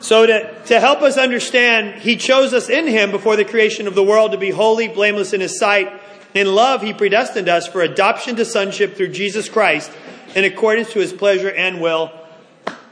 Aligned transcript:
So 0.00 0.26
to, 0.26 0.62
to 0.66 0.80
help 0.80 1.02
us 1.02 1.18
understand, 1.18 2.02
he 2.02 2.16
chose 2.16 2.54
us 2.54 2.68
in 2.68 2.86
him 2.86 3.10
before 3.10 3.36
the 3.36 3.44
creation 3.44 3.86
of 3.86 3.94
the 3.94 4.02
world 4.02 4.32
to 4.32 4.38
be 4.38 4.50
holy, 4.50 4.88
blameless 4.88 5.32
in 5.32 5.40
his 5.40 5.58
sight. 5.58 5.92
In 6.34 6.54
love, 6.54 6.82
he 6.82 6.92
predestined 6.92 7.48
us 7.48 7.66
for 7.66 7.82
adoption 7.82 8.36
to 8.36 8.44
sonship 8.44 8.96
through 8.96 9.08
Jesus 9.08 9.48
Christ 9.48 9.90
in 10.34 10.44
accordance 10.44 10.92
to 10.92 11.00
his 11.00 11.12
pleasure 11.12 11.50
and 11.50 11.80
will, 11.80 12.12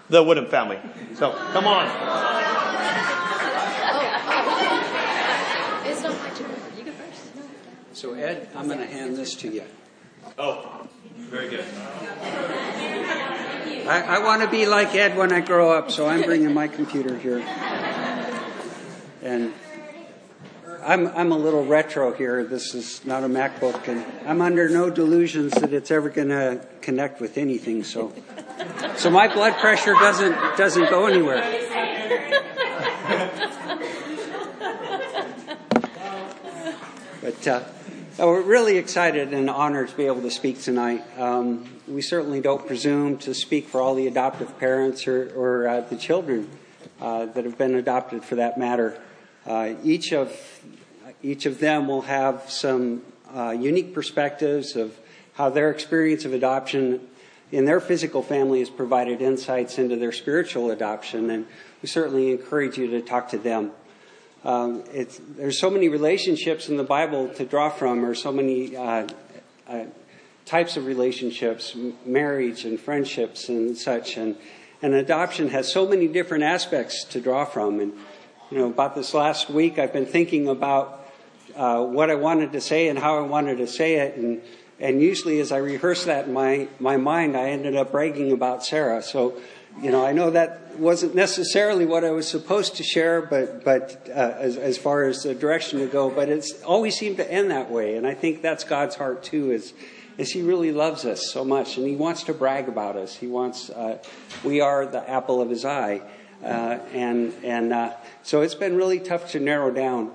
the 0.08 0.22
Woodham 0.22 0.46
family. 0.46 0.80
So, 1.14 1.32
come 1.52 1.66
on. 1.66 1.86
So, 7.92 8.12
Ed, 8.12 8.48
I'm 8.54 8.66
going 8.66 8.78
to 8.78 8.86
hand 8.86 9.16
this 9.16 9.34
to 9.36 9.48
you. 9.48 9.62
Oh, 10.38 10.86
very 11.16 11.48
good. 11.48 11.64
I, 13.88 14.16
I 14.16 14.18
want 14.18 14.42
to 14.42 14.48
be 14.48 14.66
like 14.66 14.94
Ed 14.96 15.16
when 15.16 15.32
I 15.32 15.40
grow 15.40 15.72
up, 15.72 15.92
so 15.92 16.08
I'm 16.08 16.22
bringing 16.22 16.52
my 16.52 16.66
computer 16.66 17.16
here. 17.16 17.38
And 19.22 19.54
I'm, 20.82 21.06
I'm 21.08 21.30
a 21.30 21.38
little 21.38 21.64
retro 21.64 22.12
here. 22.12 22.42
This 22.42 22.74
is 22.74 23.04
not 23.04 23.22
a 23.22 23.28
MacBook, 23.28 23.86
and 23.86 24.04
I'm 24.26 24.40
under 24.40 24.68
no 24.68 24.90
delusions 24.90 25.52
that 25.54 25.72
it's 25.72 25.92
ever 25.92 26.10
going 26.10 26.30
to 26.30 26.66
connect 26.80 27.20
with 27.20 27.38
anything. 27.38 27.84
So, 27.84 28.12
so 28.96 29.08
my 29.08 29.32
blood 29.32 29.54
pressure 29.58 29.94
doesn't 29.94 30.56
doesn't 30.56 30.90
go 30.90 31.06
anywhere. 31.06 31.42
But 37.22 37.48
uh, 37.48 37.64
we're 38.18 38.40
really 38.40 38.78
excited 38.78 39.34
and 39.34 39.50
honored 39.50 39.88
to 39.88 39.96
be 39.96 40.06
able 40.06 40.22
to 40.22 40.30
speak 40.30 40.62
tonight. 40.62 41.04
Um, 41.18 41.68
we 41.86 42.00
certainly 42.00 42.40
don't 42.40 42.66
presume 42.66 43.18
to 43.18 43.34
speak 43.34 43.68
for 43.68 43.82
all 43.82 43.94
the 43.94 44.06
adoptive 44.06 44.58
parents 44.58 45.06
or, 45.06 45.30
or 45.36 45.68
uh, 45.68 45.80
the 45.82 45.96
children 45.96 46.48
uh, 46.98 47.26
that 47.26 47.44
have 47.44 47.58
been 47.58 47.74
adopted, 47.74 48.24
for 48.24 48.36
that 48.36 48.56
matter. 48.56 48.98
Uh, 49.44 49.74
each 49.84 50.12
of 50.12 50.34
each 51.22 51.44
of 51.44 51.58
them 51.58 51.88
will 51.88 52.02
have 52.02 52.50
some 52.50 53.02
uh, 53.34 53.50
unique 53.50 53.92
perspectives 53.92 54.76
of 54.76 54.98
how 55.34 55.50
their 55.50 55.70
experience 55.70 56.24
of 56.24 56.32
adoption 56.32 57.00
in 57.52 57.66
their 57.66 57.80
physical 57.80 58.22
family 58.22 58.60
has 58.60 58.70
provided 58.70 59.20
insights 59.20 59.78
into 59.78 59.96
their 59.96 60.12
spiritual 60.12 60.70
adoption, 60.70 61.28
and 61.28 61.46
we 61.82 61.88
certainly 61.88 62.30
encourage 62.30 62.78
you 62.78 62.86
to 62.88 63.02
talk 63.02 63.28
to 63.28 63.38
them. 63.38 63.72
Um, 64.46 64.84
there's 65.36 65.58
so 65.58 65.70
many 65.70 65.88
relationships 65.88 66.68
in 66.68 66.76
the 66.76 66.84
Bible 66.84 67.30
to 67.30 67.44
draw 67.44 67.68
from, 67.68 68.04
or 68.04 68.14
so 68.14 68.30
many 68.30 68.76
uh, 68.76 69.08
uh, 69.66 69.84
types 70.44 70.76
of 70.76 70.86
relationships, 70.86 71.76
marriage 72.04 72.64
and 72.64 72.78
friendships 72.78 73.48
and 73.48 73.76
such, 73.76 74.16
and 74.16 74.36
and 74.82 74.94
adoption 74.94 75.48
has 75.48 75.72
so 75.72 75.88
many 75.88 76.06
different 76.06 76.44
aspects 76.44 77.02
to 77.06 77.20
draw 77.20 77.44
from. 77.44 77.80
And 77.80 77.92
you 78.52 78.58
know, 78.58 78.66
about 78.66 78.94
this 78.94 79.14
last 79.14 79.50
week, 79.50 79.80
I've 79.80 79.92
been 79.92 80.06
thinking 80.06 80.46
about 80.46 81.10
uh, 81.56 81.82
what 81.82 82.08
I 82.08 82.14
wanted 82.14 82.52
to 82.52 82.60
say 82.60 82.86
and 82.86 82.96
how 82.96 83.18
I 83.18 83.22
wanted 83.22 83.58
to 83.58 83.66
say 83.66 83.96
it, 83.96 84.16
and 84.16 84.40
and 84.78 85.02
usually 85.02 85.40
as 85.40 85.50
I 85.50 85.56
rehearse 85.56 86.04
that 86.04 86.26
in 86.26 86.32
my 86.32 86.68
my 86.78 86.96
mind, 86.98 87.36
I 87.36 87.48
ended 87.48 87.74
up 87.74 87.90
bragging 87.90 88.30
about 88.30 88.64
Sarah. 88.64 89.02
So, 89.02 89.40
you 89.82 89.90
know, 89.90 90.04
I 90.04 90.12
know 90.12 90.30
that 90.30 90.78
wasn't 90.78 91.14
necessarily 91.14 91.84
what 91.84 92.04
I 92.04 92.10
was 92.10 92.28
supposed 92.28 92.76
to 92.76 92.82
share, 92.82 93.22
but 93.22 93.64
but 93.64 94.08
uh, 94.08 94.12
as 94.12 94.56
as 94.56 94.78
far 94.78 95.04
as 95.04 95.22
the 95.22 95.34
direction 95.34 95.80
to 95.80 95.86
go, 95.86 96.10
but 96.10 96.28
it's 96.28 96.62
always 96.62 96.96
seemed 96.96 97.18
to 97.18 97.30
end 97.30 97.50
that 97.50 97.70
way, 97.70 97.96
and 97.96 98.06
I 98.06 98.14
think 98.14 98.42
that's 98.42 98.64
God's 98.64 98.94
heart 98.94 99.22
too. 99.22 99.52
Is 99.52 99.74
is 100.18 100.30
He 100.30 100.42
really 100.42 100.72
loves 100.72 101.04
us 101.04 101.30
so 101.30 101.44
much, 101.44 101.76
and 101.76 101.86
He 101.86 101.96
wants 101.96 102.24
to 102.24 102.34
brag 102.34 102.68
about 102.68 102.96
us. 102.96 103.16
He 103.16 103.26
wants 103.26 103.70
uh, 103.70 103.98
we 104.44 104.60
are 104.60 104.86
the 104.86 105.08
apple 105.08 105.40
of 105.40 105.50
His 105.50 105.64
eye, 105.64 106.00
uh, 106.42 106.78
and 106.92 107.34
and 107.44 107.72
uh, 107.72 107.92
so 108.22 108.40
it's 108.40 108.54
been 108.54 108.76
really 108.76 109.00
tough 109.00 109.30
to 109.32 109.40
narrow 109.40 109.70
down. 109.70 110.12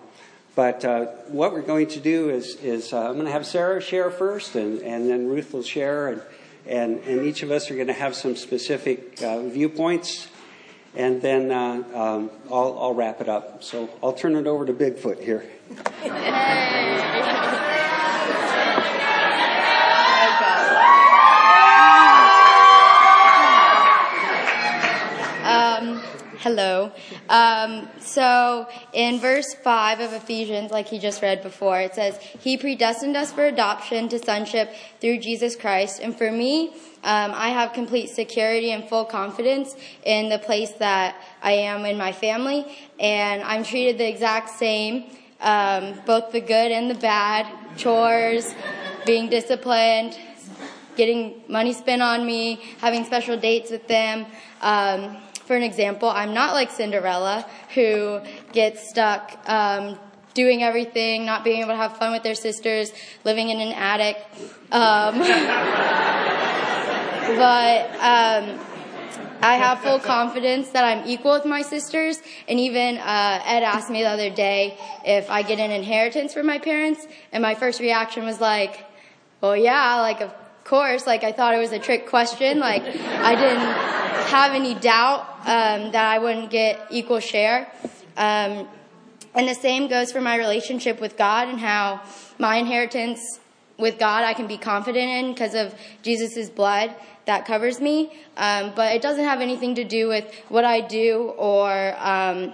But 0.53 0.84
uh, 0.84 1.06
what 1.30 1.53
we're 1.53 1.62
going 1.62 1.88
to 1.88 2.02
do 2.02 2.30
is, 2.30 2.56
is 2.56 2.92
uh, 2.92 3.08
I'm 3.08 3.14
going 3.14 3.25
to 3.25 3.31
have 3.31 3.46
Sarah 3.46 3.80
share 3.80 4.12
first, 4.12 4.56
and, 4.56 4.81
and 4.81 5.09
then 5.09 5.30
Ruth 5.30 5.53
will 5.53 5.63
share, 5.63 6.09
and, 6.09 6.22
and, 6.68 7.00
and 7.00 7.26
each 7.26 7.44
of 7.44 7.52
us 7.52 7.70
are 7.72 7.76
going 7.76 7.88
to 7.88 7.94
have 7.94 8.16
some 8.16 8.36
specific 8.36 9.22
uh, 9.22 9.42
viewpoints, 9.44 10.28
and 10.96 11.22
then 11.22 11.52
uh, 11.52 11.84
um, 11.94 12.32
I'll, 12.52 12.78
I'll 12.80 12.94
wrap 12.94 13.22
it 13.22 13.30
up. 13.30 13.64
So 13.64 13.90
I'll 14.04 14.14
turn 14.14 14.36
it 14.36 14.48
over 14.48 14.66
to 14.66 14.74
Bigfoot 14.74 15.22
here. 15.24 15.46
Hello. 26.51 26.91
Um, 27.29 27.88
so 28.01 28.67
in 28.91 29.19
verse 29.19 29.53
5 29.53 30.01
of 30.01 30.12
Ephesians, 30.12 30.69
like 30.69 30.89
he 30.89 31.00
just 31.00 31.22
read 31.22 31.44
before, 31.44 31.79
it 31.79 31.95
says, 31.95 32.17
He 32.17 32.57
predestined 32.57 33.16
us 33.16 33.31
for 33.31 33.45
adoption 33.45 34.09
to 34.09 34.19
sonship 34.19 34.69
through 35.00 35.19
Jesus 35.19 35.56
Christ. 35.56 36.01
And 36.03 36.13
for 36.13 36.29
me, 36.29 36.72
um, 37.06 37.31
I 37.34 37.51
have 37.51 37.72
complete 37.72 38.09
security 38.09 38.72
and 38.72 38.84
full 38.89 39.06
confidence 39.06 39.78
in 40.03 40.28
the 40.28 40.39
place 40.39 40.72
that 40.72 41.16
I 41.41 41.53
am 41.53 41.85
in 41.85 41.97
my 41.97 42.12
family. 42.12 42.66
And 43.00 43.44
I'm 43.44 43.63
treated 43.63 43.97
the 43.97 44.09
exact 44.09 44.50
same, 44.50 45.06
um, 45.39 46.01
both 46.06 46.33
the 46.33 46.41
good 46.41 46.73
and 46.73 46.91
the 46.91 46.95
bad, 46.95 47.47
chores, 47.78 48.53
being 49.06 49.29
disciplined, 49.29 50.19
getting 50.97 51.44
money 51.47 51.72
spent 51.72 52.01
on 52.01 52.25
me, 52.25 52.59
having 52.79 53.06
special 53.06 53.38
dates 53.38 53.72
with 53.72 53.88
them. 53.88 54.25
Um, 54.59 55.16
for 55.51 55.57
an 55.57 55.63
example, 55.63 56.07
I'm 56.07 56.34
not 56.34 56.53
like 56.53 56.72
Cinderella 56.72 57.45
who 57.75 58.22
gets 58.53 58.88
stuck 58.88 59.38
um, 59.50 60.00
doing 60.34 60.63
everything, 60.63 61.25
not 61.25 61.44
being 61.44 61.59
able 61.59 61.72
to 61.72 61.75
have 61.75 61.97
fun 61.97 62.13
with 62.13 62.23
their 62.23 62.35
sisters, 62.35 62.94
living 63.25 63.50
in 63.50 63.59
an 63.59 63.73
attic. 63.73 64.16
Um, 64.72 65.19
but 67.38 67.89
um, 68.00 68.57
I 69.41 69.57
have 69.57 69.81
full 69.81 70.00
confidence 70.00 70.69
that 70.69 70.85
I'm 70.85 71.06
equal 71.06 71.34
with 71.34 71.44
my 71.44 71.63
sisters. 71.63 72.22
And 72.47 72.57
even 72.57 73.00
uh, 73.00 73.41
Ed 73.44 73.63
asked 73.63 73.89
me 73.89 74.03
the 74.03 74.07
other 74.07 74.29
day 74.29 74.78
if 75.03 75.29
I 75.29 75.41
get 75.41 75.59
an 75.59 75.72
inheritance 75.72 76.33
from 76.33 76.45
my 76.45 76.59
parents, 76.59 77.06
and 77.33 77.41
my 77.41 77.56
first 77.56 77.81
reaction 77.81 78.23
was 78.23 78.39
like, 78.39 78.85
"Well, 79.41 79.57
yeah, 79.57 80.00
like 80.00 80.22
of 80.22 80.33
course." 80.64 81.08
Like 81.08 81.24
I 81.24 81.32
thought 81.32 81.54
it 81.54 81.60
was 81.60 81.72
a 81.72 81.80
trick 81.80 82.08
question. 82.08 82.60
Like 82.60 82.84
I 82.84 83.36
didn't 83.36 84.02
have 84.32 84.54
any 84.54 84.76
doubt 84.76 85.28
um, 85.42 85.92
that 85.92 86.06
I 86.06 86.20
wouldn't 86.20 86.50
get 86.50 86.80
equal 86.90 87.20
share. 87.20 87.72
Um, 88.18 88.68
and 89.34 89.48
the 89.48 89.56
same 89.56 89.88
goes 89.88 90.12
for 90.12 90.22
my 90.22 90.36
relationship 90.36 91.00
with 91.00 91.18
God 91.18 91.48
and 91.48 91.60
how 91.60 92.02
my 92.38 92.58
inheritance 92.58 93.40
with 93.78 93.98
God 93.98 94.24
I 94.24 94.34
can 94.34 94.48
be 94.48 94.58
confident 94.58 95.10
in 95.10 95.34
because 95.34 95.56
of 95.56 95.74
Jesus' 96.04 96.50
blood 96.50 96.94
that 97.26 97.46
covers 97.46 97.80
me. 97.80 98.12
Um, 98.38 98.74
but 98.76 98.96
it 98.96 99.02
doesn't 99.02 99.24
have 99.24 99.42
anything 99.42 99.76
to 99.76 99.84
do 99.84 100.08
with 100.08 100.34
what 100.50 100.66
I 100.66 100.82
do 100.82 101.34
or 101.38 101.96
um, 101.98 102.54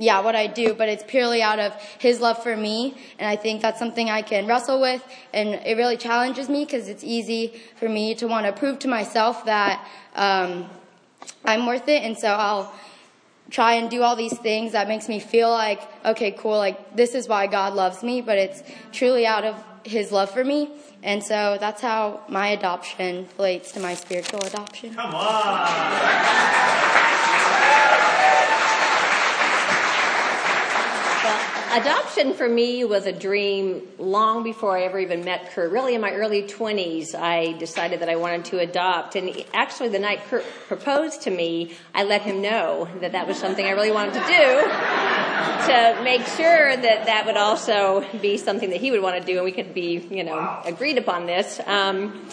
yeah, 0.00 0.20
what 0.20 0.34
I 0.34 0.46
do, 0.46 0.72
but 0.72 0.88
it's 0.88 1.04
purely 1.06 1.42
out 1.42 1.58
of 1.58 1.74
His 1.98 2.20
love 2.20 2.42
for 2.42 2.56
me. 2.56 2.96
And 3.18 3.28
I 3.28 3.36
think 3.36 3.60
that's 3.60 3.78
something 3.78 4.08
I 4.08 4.22
can 4.22 4.46
wrestle 4.46 4.80
with. 4.80 5.04
And 5.34 5.50
it 5.50 5.76
really 5.76 5.98
challenges 5.98 6.48
me 6.48 6.64
because 6.64 6.88
it's 6.88 7.04
easy 7.04 7.60
for 7.78 7.86
me 7.86 8.14
to 8.14 8.26
want 8.26 8.46
to 8.46 8.52
prove 8.52 8.78
to 8.78 8.88
myself 8.88 9.44
that 9.44 9.86
um, 10.16 10.70
I'm 11.44 11.66
worth 11.66 11.86
it. 11.86 12.02
And 12.02 12.16
so 12.16 12.28
I'll 12.28 12.74
try 13.50 13.74
and 13.74 13.90
do 13.90 14.02
all 14.02 14.16
these 14.16 14.36
things 14.38 14.72
that 14.72 14.88
makes 14.88 15.06
me 15.06 15.20
feel 15.20 15.50
like, 15.50 15.82
okay, 16.06 16.30
cool, 16.30 16.56
like 16.56 16.96
this 16.96 17.14
is 17.14 17.28
why 17.28 17.46
God 17.46 17.74
loves 17.74 18.02
me, 18.02 18.22
but 18.22 18.38
it's 18.38 18.62
truly 18.92 19.26
out 19.26 19.44
of 19.44 19.62
His 19.84 20.10
love 20.10 20.30
for 20.30 20.42
me. 20.42 20.70
And 21.02 21.22
so 21.22 21.58
that's 21.60 21.82
how 21.82 22.22
my 22.26 22.48
adoption 22.48 23.28
relates 23.36 23.72
to 23.72 23.80
my 23.80 23.94
spiritual 23.94 24.40
adoption. 24.40 24.94
Come 24.94 25.14
on. 25.14 26.79
Adoption 31.72 32.34
for 32.34 32.48
me 32.48 32.84
was 32.84 33.06
a 33.06 33.12
dream 33.12 33.82
long 33.98 34.42
before 34.42 34.76
I 34.76 34.82
ever 34.82 34.98
even 34.98 35.24
met 35.24 35.52
Kurt. 35.52 35.70
Really, 35.70 35.94
in 35.94 36.00
my 36.00 36.12
early 36.12 36.42
20s, 36.42 37.14
I 37.14 37.52
decided 37.58 38.00
that 38.00 38.08
I 38.08 38.16
wanted 38.16 38.44
to 38.46 38.58
adopt. 38.58 39.16
And 39.16 39.44
actually, 39.52 39.88
the 39.88 39.98
night 39.98 40.20
Kurt 40.28 40.44
proposed 40.66 41.22
to 41.22 41.30
me, 41.30 41.74
I 41.94 42.04
let 42.04 42.22
him 42.22 42.42
know 42.42 42.88
that 43.00 43.12
that 43.12 43.26
was 43.26 43.38
something 43.38 43.64
I 43.64 43.70
really 43.70 43.92
wanted 43.92 44.14
to 44.14 44.20
do 44.20 44.26
to 45.70 46.00
make 46.02 46.26
sure 46.36 46.76
that 46.76 47.06
that 47.06 47.24
would 47.26 47.36
also 47.36 48.04
be 48.20 48.36
something 48.36 48.70
that 48.70 48.80
he 48.80 48.90
would 48.90 49.02
want 49.02 49.20
to 49.20 49.26
do 49.26 49.36
and 49.36 49.44
we 49.44 49.52
could 49.52 49.74
be, 49.74 50.06
you 50.10 50.24
know, 50.24 50.60
agreed 50.64 50.98
upon 50.98 51.26
this. 51.26 51.60
Um, 51.66 52.26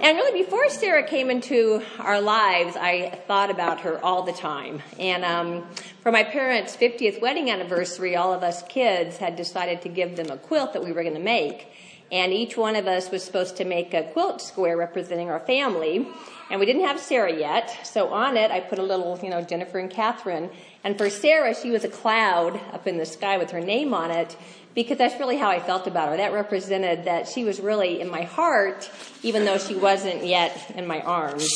and 0.00 0.16
really, 0.16 0.42
before 0.42 0.68
Sarah 0.68 1.06
came 1.06 1.30
into 1.30 1.82
our 1.98 2.20
lives, 2.20 2.76
I 2.76 3.10
thought 3.26 3.50
about 3.50 3.80
her 3.80 4.04
all 4.04 4.22
the 4.22 4.32
time. 4.32 4.82
And 4.98 5.24
um, 5.24 5.66
for 6.02 6.10
my 6.10 6.24
parents' 6.24 6.76
50th 6.76 7.20
wedding 7.20 7.50
anniversary, 7.50 8.16
all 8.16 8.32
of 8.32 8.42
us 8.42 8.62
kids 8.68 9.18
had 9.18 9.36
decided 9.36 9.82
to 9.82 9.88
give 9.88 10.16
them 10.16 10.30
a 10.30 10.36
quilt 10.36 10.72
that 10.72 10.84
we 10.84 10.92
were 10.92 11.02
going 11.02 11.14
to 11.14 11.20
make. 11.20 11.68
And 12.12 12.32
each 12.32 12.56
one 12.56 12.76
of 12.76 12.86
us 12.86 13.10
was 13.10 13.22
supposed 13.22 13.56
to 13.56 13.64
make 13.64 13.94
a 13.94 14.02
quilt 14.02 14.40
square 14.40 14.76
representing 14.76 15.30
our 15.30 15.40
family. 15.40 16.06
And 16.50 16.60
we 16.60 16.66
didn't 16.66 16.84
have 16.84 17.00
Sarah 17.00 17.34
yet, 17.34 17.86
so 17.86 18.12
on 18.12 18.36
it 18.36 18.50
I 18.50 18.60
put 18.60 18.78
a 18.78 18.82
little, 18.82 19.18
you 19.22 19.30
know, 19.30 19.42
Jennifer 19.42 19.78
and 19.78 19.90
Catherine. 19.90 20.50
And 20.84 20.98
for 20.98 21.08
Sarah, 21.08 21.54
she 21.54 21.70
was 21.70 21.84
a 21.84 21.88
cloud 21.88 22.60
up 22.72 22.86
in 22.86 22.98
the 22.98 23.06
sky 23.06 23.38
with 23.38 23.50
her 23.50 23.60
name 23.60 23.94
on 23.94 24.10
it 24.10 24.36
because 24.74 24.98
that's 24.98 25.18
really 25.18 25.38
how 25.38 25.48
I 25.48 25.60
felt 25.60 25.86
about 25.86 26.10
her. 26.10 26.16
That 26.16 26.32
represented 26.32 27.04
that 27.04 27.28
she 27.28 27.44
was 27.44 27.60
really 27.60 28.00
in 28.00 28.10
my 28.10 28.22
heart, 28.22 28.90
even 29.22 29.44
though 29.44 29.58
she 29.58 29.74
wasn't 29.74 30.26
yet 30.26 30.72
in 30.74 30.86
my 30.86 31.00
arms. 31.00 31.48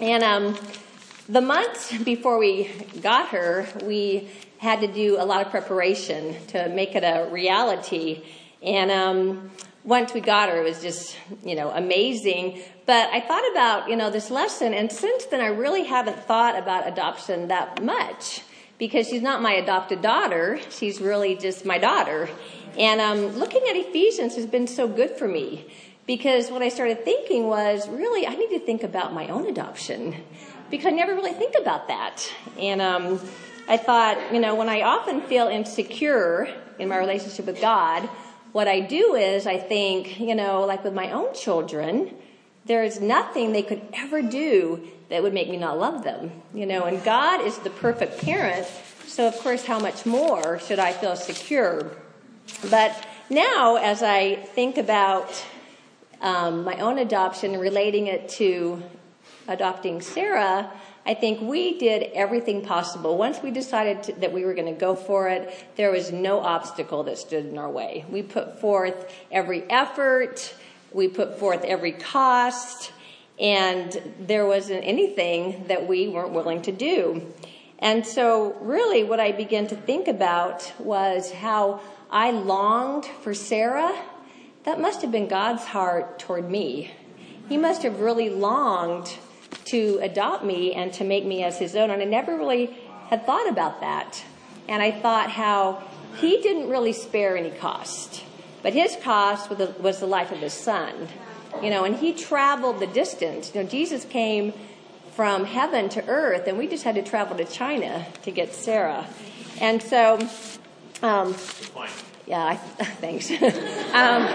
And 0.00 0.22
um, 0.22 0.58
the 1.28 1.40
months 1.40 1.96
before 1.98 2.38
we 2.38 2.70
got 3.00 3.28
her, 3.28 3.66
we 3.84 4.28
had 4.58 4.80
to 4.80 4.86
do 4.86 5.16
a 5.18 5.24
lot 5.24 5.44
of 5.44 5.50
preparation 5.50 6.34
to 6.48 6.68
make 6.68 6.94
it 6.94 7.02
a 7.02 7.28
reality. 7.30 8.22
And 8.64 8.90
um, 8.90 9.50
once 9.84 10.14
we 10.14 10.20
got 10.20 10.48
her, 10.48 10.60
it 10.60 10.64
was 10.64 10.80
just, 10.80 11.16
you 11.44 11.54
know, 11.54 11.70
amazing. 11.70 12.62
But 12.86 13.10
I 13.10 13.20
thought 13.20 13.44
about, 13.52 13.90
you 13.90 13.96
know, 13.96 14.10
this 14.10 14.30
lesson, 14.30 14.72
and 14.72 14.90
since 14.90 15.26
then 15.26 15.40
I 15.40 15.48
really 15.48 15.84
haven't 15.84 16.18
thought 16.24 16.58
about 16.58 16.88
adoption 16.88 17.48
that 17.48 17.82
much 17.82 18.42
because 18.78 19.06
she's 19.08 19.22
not 19.22 19.42
my 19.42 19.52
adopted 19.52 20.02
daughter. 20.02 20.58
She's 20.70 21.00
really 21.00 21.36
just 21.36 21.64
my 21.64 21.78
daughter. 21.78 22.28
And 22.78 23.00
um, 23.00 23.36
looking 23.38 23.62
at 23.68 23.76
Ephesians 23.76 24.34
has 24.36 24.46
been 24.46 24.66
so 24.66 24.88
good 24.88 25.10
for 25.10 25.28
me 25.28 25.66
because 26.06 26.50
what 26.50 26.62
I 26.62 26.68
started 26.68 27.04
thinking 27.04 27.46
was 27.46 27.88
really, 27.88 28.26
I 28.26 28.34
need 28.34 28.50
to 28.50 28.58
think 28.58 28.82
about 28.82 29.12
my 29.12 29.28
own 29.28 29.46
adoption 29.46 30.16
because 30.70 30.86
I 30.86 30.90
never 30.90 31.14
really 31.14 31.32
think 31.32 31.54
about 31.60 31.88
that. 31.88 32.26
And 32.58 32.80
um, 32.82 33.20
I 33.68 33.76
thought, 33.76 34.32
you 34.32 34.40
know, 34.40 34.54
when 34.54 34.68
I 34.68 34.82
often 34.82 35.20
feel 35.22 35.46
insecure 35.46 36.48
in 36.78 36.88
my 36.88 36.98
relationship 36.98 37.46
with 37.46 37.60
God, 37.60 38.08
what 38.54 38.68
I 38.68 38.78
do 38.78 39.16
is 39.16 39.48
I 39.48 39.58
think, 39.58 40.20
you 40.20 40.36
know, 40.36 40.64
like 40.64 40.84
with 40.84 40.94
my 40.94 41.10
own 41.10 41.34
children, 41.34 42.14
there 42.66 42.84
is 42.84 43.00
nothing 43.00 43.52
they 43.52 43.64
could 43.64 43.82
ever 43.92 44.22
do 44.22 44.80
that 45.08 45.24
would 45.24 45.34
make 45.34 45.50
me 45.50 45.56
not 45.56 45.76
love 45.76 46.04
them. 46.04 46.30
You 46.54 46.64
know, 46.64 46.84
and 46.84 47.02
God 47.02 47.44
is 47.44 47.58
the 47.58 47.70
perfect 47.70 48.20
parent, 48.20 48.64
so 49.08 49.26
of 49.26 49.36
course, 49.40 49.66
how 49.66 49.80
much 49.80 50.06
more 50.06 50.60
should 50.60 50.78
I 50.78 50.92
feel 50.92 51.16
secure? 51.16 51.90
But 52.70 52.94
now, 53.28 53.74
as 53.74 54.04
I 54.04 54.36
think 54.36 54.78
about 54.78 55.44
um, 56.20 56.62
my 56.62 56.76
own 56.76 56.98
adoption 56.98 57.58
relating 57.58 58.06
it 58.06 58.28
to 58.40 58.80
adopting 59.48 60.00
Sarah, 60.00 60.70
I 61.06 61.12
think 61.14 61.40
we 61.42 61.78
did 61.78 62.10
everything 62.14 62.62
possible. 62.62 63.18
Once 63.18 63.42
we 63.42 63.50
decided 63.50 64.20
that 64.20 64.32
we 64.32 64.44
were 64.44 64.54
going 64.54 64.72
to 64.72 64.80
go 64.80 64.94
for 64.94 65.28
it, 65.28 65.52
there 65.76 65.90
was 65.90 66.10
no 66.10 66.40
obstacle 66.40 67.02
that 67.04 67.18
stood 67.18 67.44
in 67.44 67.58
our 67.58 67.70
way. 67.70 68.06
We 68.08 68.22
put 68.22 68.58
forth 68.60 69.12
every 69.30 69.68
effort, 69.70 70.54
we 70.92 71.08
put 71.08 71.38
forth 71.38 71.62
every 71.64 71.92
cost, 71.92 72.92
and 73.38 74.14
there 74.18 74.46
wasn't 74.46 74.84
anything 74.84 75.66
that 75.68 75.86
we 75.86 76.08
weren't 76.08 76.32
willing 76.32 76.62
to 76.62 76.72
do. 76.72 77.30
And 77.80 78.06
so, 78.06 78.54
really, 78.60 79.04
what 79.04 79.20
I 79.20 79.32
began 79.32 79.66
to 79.66 79.76
think 79.76 80.08
about 80.08 80.72
was 80.78 81.32
how 81.32 81.80
I 82.10 82.30
longed 82.30 83.04
for 83.04 83.34
Sarah. 83.34 83.94
That 84.64 84.80
must 84.80 85.02
have 85.02 85.12
been 85.12 85.28
God's 85.28 85.64
heart 85.64 86.18
toward 86.18 86.48
me. 86.48 86.92
He 87.48 87.58
must 87.58 87.82
have 87.82 88.00
really 88.00 88.30
longed 88.30 89.08
to 89.66 89.98
adopt 90.02 90.44
me 90.44 90.72
and 90.74 90.92
to 90.94 91.04
make 91.04 91.24
me 91.24 91.42
as 91.42 91.58
his 91.58 91.74
own. 91.76 91.90
And 91.90 92.02
I 92.02 92.04
never 92.04 92.36
really 92.36 92.76
had 93.08 93.24
thought 93.26 93.48
about 93.48 93.80
that. 93.80 94.22
And 94.68 94.82
I 94.82 94.90
thought 94.90 95.30
how 95.30 95.82
he 96.16 96.40
didn't 96.40 96.68
really 96.68 96.92
spare 96.92 97.36
any 97.36 97.50
cost, 97.50 98.22
but 98.62 98.72
his 98.72 98.96
cost 99.02 99.50
was 99.50 99.58
the, 99.58 99.74
was 99.80 100.00
the 100.00 100.06
life 100.06 100.32
of 100.32 100.38
his 100.38 100.52
son. 100.52 101.08
You 101.62 101.70
know, 101.70 101.84
and 101.84 101.96
he 101.96 102.12
traveled 102.12 102.80
the 102.80 102.86
distance. 102.86 103.54
You 103.54 103.62
know, 103.62 103.68
Jesus 103.68 104.04
came 104.04 104.52
from 105.14 105.44
heaven 105.44 105.88
to 105.90 106.04
earth, 106.08 106.48
and 106.48 106.58
we 106.58 106.66
just 106.66 106.82
had 106.82 106.96
to 106.96 107.02
travel 107.02 107.36
to 107.36 107.44
China 107.44 108.04
to 108.22 108.30
get 108.32 108.52
Sarah. 108.52 109.06
And 109.60 109.80
so, 109.80 110.18
um, 111.02 111.36
yeah, 112.26 112.44
I, 112.44 112.56
thanks. 113.00 113.30
um, 113.94 114.26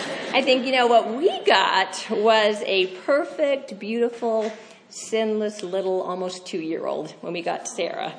I 0.38 0.42
think, 0.42 0.66
you 0.66 0.70
know, 0.70 0.86
what 0.86 1.12
we 1.16 1.42
got 1.42 2.06
was 2.10 2.62
a 2.64 2.86
perfect, 2.98 3.76
beautiful, 3.80 4.52
sinless 4.88 5.64
little 5.64 6.00
almost 6.00 6.46
two 6.46 6.60
year 6.60 6.86
old 6.86 7.10
when 7.22 7.32
we 7.32 7.42
got 7.42 7.66
Sarah. 7.66 8.14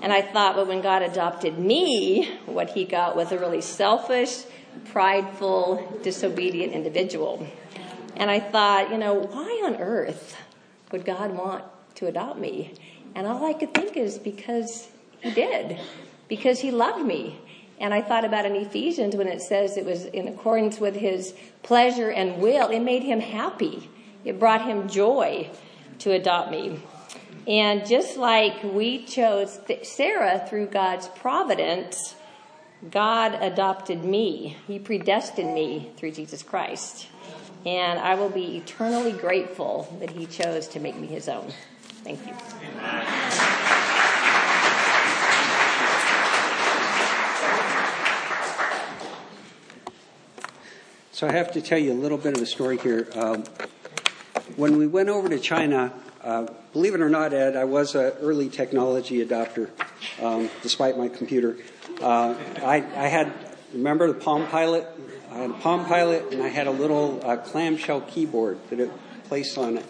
And 0.00 0.12
I 0.12 0.22
thought, 0.22 0.54
but 0.54 0.68
when 0.68 0.80
God 0.80 1.02
adopted 1.02 1.58
me, 1.58 2.38
what 2.46 2.70
he 2.70 2.84
got 2.84 3.16
was 3.16 3.32
a 3.32 3.38
really 3.40 3.62
selfish, 3.62 4.44
prideful, 4.92 6.00
disobedient 6.04 6.72
individual. 6.72 7.44
And 8.14 8.30
I 8.30 8.38
thought, 8.38 8.92
you 8.92 8.98
know, 8.98 9.14
why 9.14 9.62
on 9.66 9.74
earth 9.82 10.36
would 10.92 11.04
God 11.04 11.32
want 11.32 11.64
to 11.96 12.06
adopt 12.06 12.38
me? 12.38 12.74
And 13.16 13.26
all 13.26 13.44
I 13.44 13.54
could 13.54 13.74
think 13.74 13.96
is 13.96 14.20
because 14.20 14.86
he 15.20 15.32
did, 15.32 15.80
because 16.28 16.60
he 16.60 16.70
loved 16.70 17.04
me. 17.04 17.40
And 17.78 17.92
I 17.92 18.00
thought 18.00 18.24
about 18.24 18.46
in 18.46 18.56
Ephesians 18.56 19.16
when 19.16 19.28
it 19.28 19.42
says 19.42 19.76
it 19.76 19.84
was 19.84 20.06
in 20.06 20.28
accordance 20.28 20.80
with 20.80 20.96
his 20.96 21.34
pleasure 21.62 22.10
and 22.10 22.40
will, 22.40 22.68
it 22.68 22.80
made 22.80 23.02
him 23.02 23.20
happy. 23.20 23.90
It 24.24 24.38
brought 24.38 24.64
him 24.64 24.88
joy 24.88 25.50
to 26.00 26.12
adopt 26.12 26.50
me. 26.50 26.80
And 27.46 27.86
just 27.86 28.16
like 28.16 28.62
we 28.64 29.04
chose 29.04 29.60
Sarah 29.82 30.44
through 30.48 30.66
God's 30.66 31.08
providence, 31.08 32.16
God 32.90 33.34
adopted 33.40 34.04
me. 34.04 34.56
He 34.66 34.78
predestined 34.78 35.54
me 35.54 35.90
through 35.96 36.12
Jesus 36.12 36.42
Christ. 36.42 37.06
And 37.64 37.98
I 37.98 38.14
will 38.14 38.30
be 38.30 38.56
eternally 38.56 39.12
grateful 39.12 39.96
that 40.00 40.10
He 40.10 40.26
chose 40.26 40.68
to 40.68 40.80
make 40.80 40.96
me 40.96 41.06
His 41.06 41.28
own. 41.28 41.52
Thank 42.04 42.26
you. 42.26 43.55
So 51.16 51.26
I 51.26 51.32
have 51.32 51.52
to 51.52 51.62
tell 51.62 51.78
you 51.78 51.94
a 51.94 51.94
little 51.94 52.18
bit 52.18 52.36
of 52.36 52.42
a 52.42 52.46
story 52.46 52.76
here. 52.76 53.08
Um, 53.14 53.44
when 54.56 54.76
we 54.76 54.86
went 54.86 55.08
over 55.08 55.30
to 55.30 55.38
China, 55.38 55.90
uh, 56.22 56.46
believe 56.74 56.94
it 56.94 57.00
or 57.00 57.08
not, 57.08 57.32
Ed, 57.32 57.56
I 57.56 57.64
was 57.64 57.94
an 57.94 58.12
early 58.20 58.50
technology 58.50 59.24
adopter, 59.24 59.70
um, 60.20 60.50
despite 60.62 60.98
my 60.98 61.08
computer. 61.08 61.56
Uh, 62.02 62.34
I, 62.62 62.84
I, 62.94 63.08
had, 63.08 63.32
remember 63.72 64.08
the 64.08 64.20
Palm 64.20 64.46
Pilot? 64.48 64.86
I 65.32 65.36
had 65.36 65.50
a 65.52 65.54
Palm 65.54 65.86
Pilot, 65.86 66.34
and 66.34 66.42
I 66.42 66.48
had 66.48 66.66
a 66.66 66.70
little 66.70 67.22
uh, 67.24 67.38
clamshell 67.38 68.02
keyboard 68.02 68.58
that 68.68 68.78
it 68.78 68.90
placed 69.24 69.56
on 69.56 69.78
it. 69.78 69.86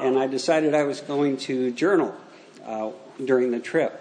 And 0.00 0.18
I 0.18 0.26
decided 0.26 0.74
I 0.74 0.82
was 0.82 1.00
going 1.00 1.36
to 1.36 1.70
journal 1.70 2.16
uh, 2.66 2.90
during 3.24 3.52
the 3.52 3.60
trip. 3.60 4.00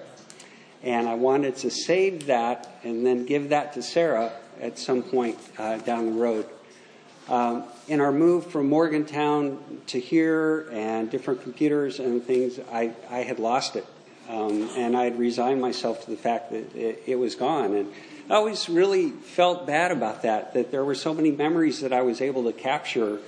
And 0.81 1.07
I 1.07 1.13
wanted 1.13 1.55
to 1.57 1.69
save 1.69 2.25
that 2.25 2.79
and 2.83 3.05
then 3.05 3.27
give 3.27 3.49
that 3.49 3.73
to 3.73 3.83
Sarah 3.83 4.33
at 4.59 4.79
some 4.79 5.03
point 5.03 5.37
uh, 5.59 5.77
down 5.77 6.07
the 6.07 6.13
road. 6.13 6.47
Um, 7.29 7.63
in 7.87 8.01
our 8.01 8.11
move 8.11 8.47
from 8.47 8.67
Morgantown 8.67 9.81
to 9.87 9.99
here 9.99 10.67
and 10.71 11.09
different 11.09 11.41
computers 11.43 11.99
and 11.99 12.23
things, 12.23 12.59
I, 12.71 12.93
I 13.09 13.19
had 13.19 13.39
lost 13.39 13.75
it. 13.75 13.85
Um, 14.29 14.69
and 14.77 14.95
I 14.95 15.03
had 15.05 15.19
resigned 15.19 15.61
myself 15.61 16.05
to 16.05 16.09
the 16.09 16.17
fact 16.17 16.51
that 16.51 16.75
it, 16.75 17.03
it, 17.05 17.15
was 17.15 17.35
gone. 17.35 17.73
And 17.75 17.91
I 18.29 18.35
always 18.35 18.69
really 18.69 19.09
felt 19.09 19.67
bad 19.67 19.91
about 19.91 20.21
that, 20.21 20.53
that 20.53 20.71
there 20.71 20.83
were 20.83 20.95
so 20.95 21.13
many 21.13 21.31
memories 21.31 21.81
that 21.81 21.91
I 21.91 22.03
was 22.03 22.21
able 22.21 22.43
to 22.45 22.53
capture 22.53 23.19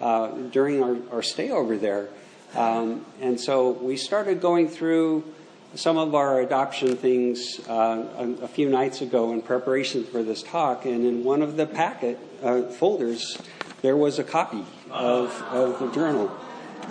uh, 0.00 0.28
during 0.28 0.82
our, 0.82 0.96
our, 1.10 1.22
stay 1.22 1.50
over 1.50 1.78
there. 1.78 2.08
Um, 2.54 3.06
and 3.20 3.40
so 3.40 3.70
we 3.70 3.96
started 3.96 4.42
going 4.42 4.68
through 4.68 5.24
some 5.74 5.96
of 5.96 6.14
our 6.14 6.40
adoption 6.40 6.96
things 6.96 7.60
uh, 7.68 8.06
a, 8.18 8.44
a, 8.44 8.48
few 8.48 8.68
nights 8.68 9.00
ago 9.00 9.32
in 9.32 9.40
preparation 9.40 10.04
for 10.04 10.22
this 10.22 10.42
talk, 10.42 10.84
and 10.84 11.06
in 11.06 11.24
one 11.24 11.42
of 11.42 11.56
the 11.56 11.66
packet 11.66 12.18
uh, 12.42 12.62
folders, 12.62 13.38
there 13.80 13.96
was 13.96 14.18
a 14.18 14.24
copy 14.24 14.64
of, 14.90 15.30
of 15.50 15.78
the 15.78 15.90
journal, 15.92 16.30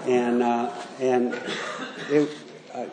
and 0.07 0.41
uh, 0.41 0.71
and 0.99 1.39
it, 2.09 2.29
uh, 2.73 2.85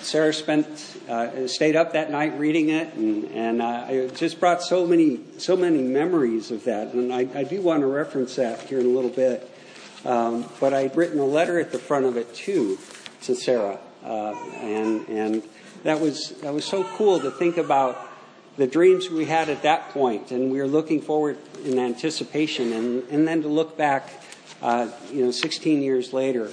Sarah 0.00 0.32
spent 0.32 0.66
uh, 1.08 1.46
stayed 1.46 1.76
up 1.76 1.92
that 1.92 2.10
night 2.10 2.38
reading 2.38 2.70
it, 2.70 2.94
and 2.94 3.24
and 3.32 3.60
uh, 3.60 3.86
it 3.88 4.16
just 4.16 4.40
brought 4.40 4.62
so 4.62 4.86
many 4.86 5.20
so 5.36 5.56
many 5.56 5.82
memories 5.82 6.50
of 6.50 6.64
that, 6.64 6.94
and 6.94 7.12
I, 7.12 7.28
I 7.34 7.44
do 7.44 7.60
want 7.60 7.82
to 7.82 7.86
reference 7.86 8.36
that 8.36 8.62
here 8.62 8.80
in 8.80 8.86
a 8.86 8.90
little 8.90 9.10
bit. 9.10 9.50
Um, 10.04 10.48
but 10.60 10.72
I'd 10.72 10.96
written 10.96 11.18
a 11.18 11.24
letter 11.24 11.58
at 11.58 11.72
the 11.72 11.78
front 11.78 12.06
of 12.06 12.16
it 12.16 12.32
too 12.32 12.78
to 13.22 13.34
Sarah 13.34 13.80
uh, 14.04 14.34
and 14.60 15.08
and 15.08 15.42
that 15.82 16.00
was 16.00 16.30
that 16.40 16.52
was 16.52 16.64
so 16.64 16.84
cool 16.84 17.20
to 17.20 17.30
think 17.30 17.56
about 17.56 18.08
the 18.56 18.66
dreams 18.66 19.08
we 19.08 19.24
had 19.24 19.48
at 19.48 19.62
that 19.62 19.90
point, 19.90 20.32
and 20.32 20.50
we 20.50 20.58
were 20.58 20.66
looking 20.66 21.00
forward 21.00 21.38
in 21.64 21.78
anticipation, 21.78 22.72
and 22.72 23.04
and 23.10 23.26
then 23.26 23.42
to 23.42 23.48
look 23.48 23.76
back, 23.76 24.10
uh, 24.62 24.88
you 25.12 25.24
know, 25.24 25.30
16 25.30 25.82
years 25.82 26.12
later, 26.12 26.50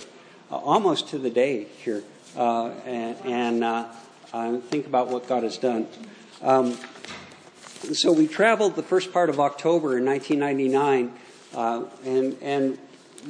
uh, 0.51 0.57
almost 0.57 1.09
to 1.09 1.17
the 1.17 1.29
day 1.29 1.67
here, 1.83 2.03
uh, 2.37 2.67
and, 2.85 3.17
and 3.25 3.63
uh, 3.63 3.87
think 4.69 4.85
about 4.85 5.07
what 5.07 5.27
God 5.27 5.43
has 5.43 5.57
done. 5.57 5.87
Um, 6.41 6.77
so 7.93 8.11
we 8.11 8.27
traveled 8.27 8.75
the 8.75 8.83
first 8.83 9.11
part 9.11 9.29
of 9.29 9.39
October 9.39 9.97
in 9.97 10.05
1999, 10.05 11.13
uh, 11.55 11.85
and 12.05 12.37
and 12.41 12.77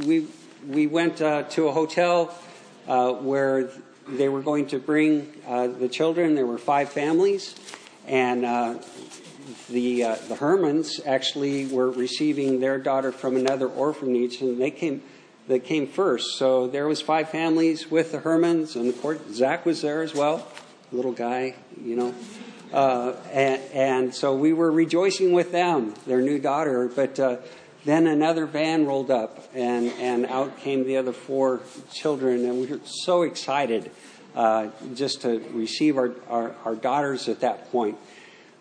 we 0.06 0.28
we 0.68 0.88
went 0.88 1.22
uh, 1.22 1.44
to 1.44 1.68
a 1.68 1.72
hotel 1.72 2.36
uh, 2.88 3.14
where 3.14 3.70
they 4.08 4.30
were 4.30 4.42
going 4.42 4.68
to 4.68 4.80
bring 4.80 5.34
uh, 5.48 5.68
the 5.68 5.90
children. 5.90 6.36
There 6.36 6.46
were 6.46 6.58
five 6.58 6.90
families, 6.90 7.56
and 8.08 8.46
uh, 8.46 8.76
the 9.70 10.04
uh, 10.04 10.16
the 10.28 10.36
Hermans 10.36 11.06
actually 11.06 11.66
were 11.68 11.90
receiving 11.90 12.60
their 12.60 12.78
daughter 12.78 13.12
from 13.12 13.36
another 13.36 13.68
orphanage, 13.68 14.42
and 14.42 14.62
they 14.62 14.72
came 14.72 15.02
they 15.48 15.60
came 15.60 15.88
first. 15.88 16.38
So 16.38 16.68
there 16.68 16.88
was 16.88 17.02
five 17.02 17.30
families 17.30 17.90
with 17.90 18.12
the 18.12 18.20
Hermans, 18.20 18.76
and 18.76 18.88
of 18.88 19.02
course 19.02 19.20
Zach 19.32 19.66
was 19.66 19.82
there 19.82 20.02
as 20.02 20.14
well, 20.14 20.48
little 20.92 21.14
guy, 21.14 21.56
you 21.84 21.96
know. 21.96 22.16
Uh, 22.74 23.16
and, 23.32 23.62
and, 23.74 24.16
so 24.16 24.36
we 24.36 24.52
were 24.52 24.72
rejoicing 24.72 25.32
with 25.32 25.52
them, 25.52 25.94
their 26.08 26.20
new 26.20 26.40
daughter. 26.40 26.90
But 26.94 27.18
uh, 27.20 27.38
then 27.86 28.08
another 28.08 28.48
van 28.48 28.86
rolled 28.86 29.12
up, 29.12 29.48
and, 29.54 29.92
and 30.00 30.26
out 30.26 30.58
came 30.58 30.86
the 30.86 30.98
other 30.98 31.14
four 31.14 31.62
children, 31.94 32.44
and 32.44 32.60
we 32.60 32.66
were 32.66 32.80
so 32.84 33.22
excited 33.22 33.92
uh, 34.36 34.68
just 34.96 35.22
to 35.22 35.40
receive 35.54 35.98
our, 35.98 36.12
our, 36.28 36.56
our, 36.66 36.76
daughters 36.76 37.30
at 37.30 37.40
that 37.40 37.72
point. 37.72 37.98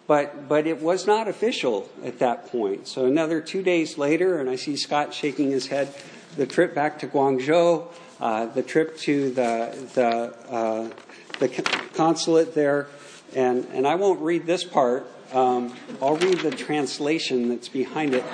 But, 0.07 0.47
but 0.49 0.66
it 0.66 0.81
was 0.81 1.07
not 1.07 1.26
official 1.26 1.88
at 2.04 2.19
that 2.19 2.47
point. 2.47 2.87
So 2.87 3.07
another 3.07 3.40
two 3.40 3.62
days 3.62 3.97
later, 3.97 4.38
and 4.38 4.49
I 4.49 4.57
see 4.57 4.76
Scott 4.76 5.14
shaking 5.14 5.50
his 5.50 5.66
head, 5.66 5.93
the 6.37 6.47
trip 6.47 6.75
back 6.75 6.99
to 7.00 7.07
Guangzhou, 7.07 7.88
uh, 8.21 8.47
the 8.47 8.62
trip 8.62 8.99
to 8.99 9.31
the, 9.31 9.88
the, 9.95 10.52
uh, 10.52 10.90
the 11.38 11.49
consulate 11.95 12.54
there, 12.54 12.88
and, 13.35 13.66
and 13.73 13.87
I 13.87 13.95
won't 13.95 14.21
read 14.21 14.47
this 14.47 14.62
part. 14.64 15.07
Um, 15.34 15.74
I'll 16.00 16.16
read 16.16 16.38
the 16.38 16.52
translation 16.52 17.48
that's 17.48 17.68
behind 17.68 18.14
it. 18.14 18.24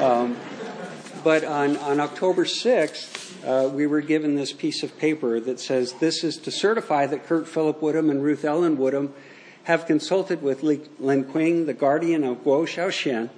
Um, 0.00 0.34
but 1.22 1.44
on, 1.44 1.76
on 1.76 2.00
October 2.00 2.46
6th, 2.46 3.44
uh, 3.44 3.68
we 3.68 3.86
were 3.86 4.00
given 4.00 4.34
this 4.34 4.54
piece 4.54 4.82
of 4.82 4.96
paper 4.98 5.40
that 5.40 5.60
says 5.60 5.92
this 5.94 6.24
is 6.24 6.38
to 6.38 6.50
certify 6.50 7.04
that 7.04 7.26
Kurt 7.26 7.46
Philip 7.46 7.82
Woodham 7.82 8.08
and 8.08 8.22
Ruth 8.22 8.46
Ellen 8.46 8.78
Woodham 8.78 9.12
have 9.64 9.84
consulted 9.84 10.40
with 10.40 10.62
Lin 10.62 11.24
Qing, 11.26 11.66
the 11.66 11.74
guardian 11.74 12.24
of 12.24 12.38
Guo 12.38 12.62
Xiaoxian, 12.62 13.28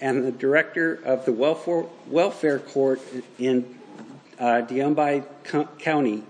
and 0.00 0.24
the 0.24 0.30
director 0.30 0.94
of 1.04 1.24
the 1.24 1.32
welfare, 1.32 1.86
welfare 2.06 2.60
court 2.60 3.00
in 3.40 3.76
uh, 4.38 4.62
Dianbai 4.62 5.24
County, 5.80 6.22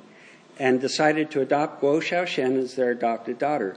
and 0.59 0.81
decided 0.81 1.31
to 1.33 1.43
adopt 1.43 1.83
Guo 1.83 2.01
Xiaoxian 2.01 2.57
as 2.57 2.75
their 2.75 2.93
adopted 2.93 3.39
daughter. 3.39 3.77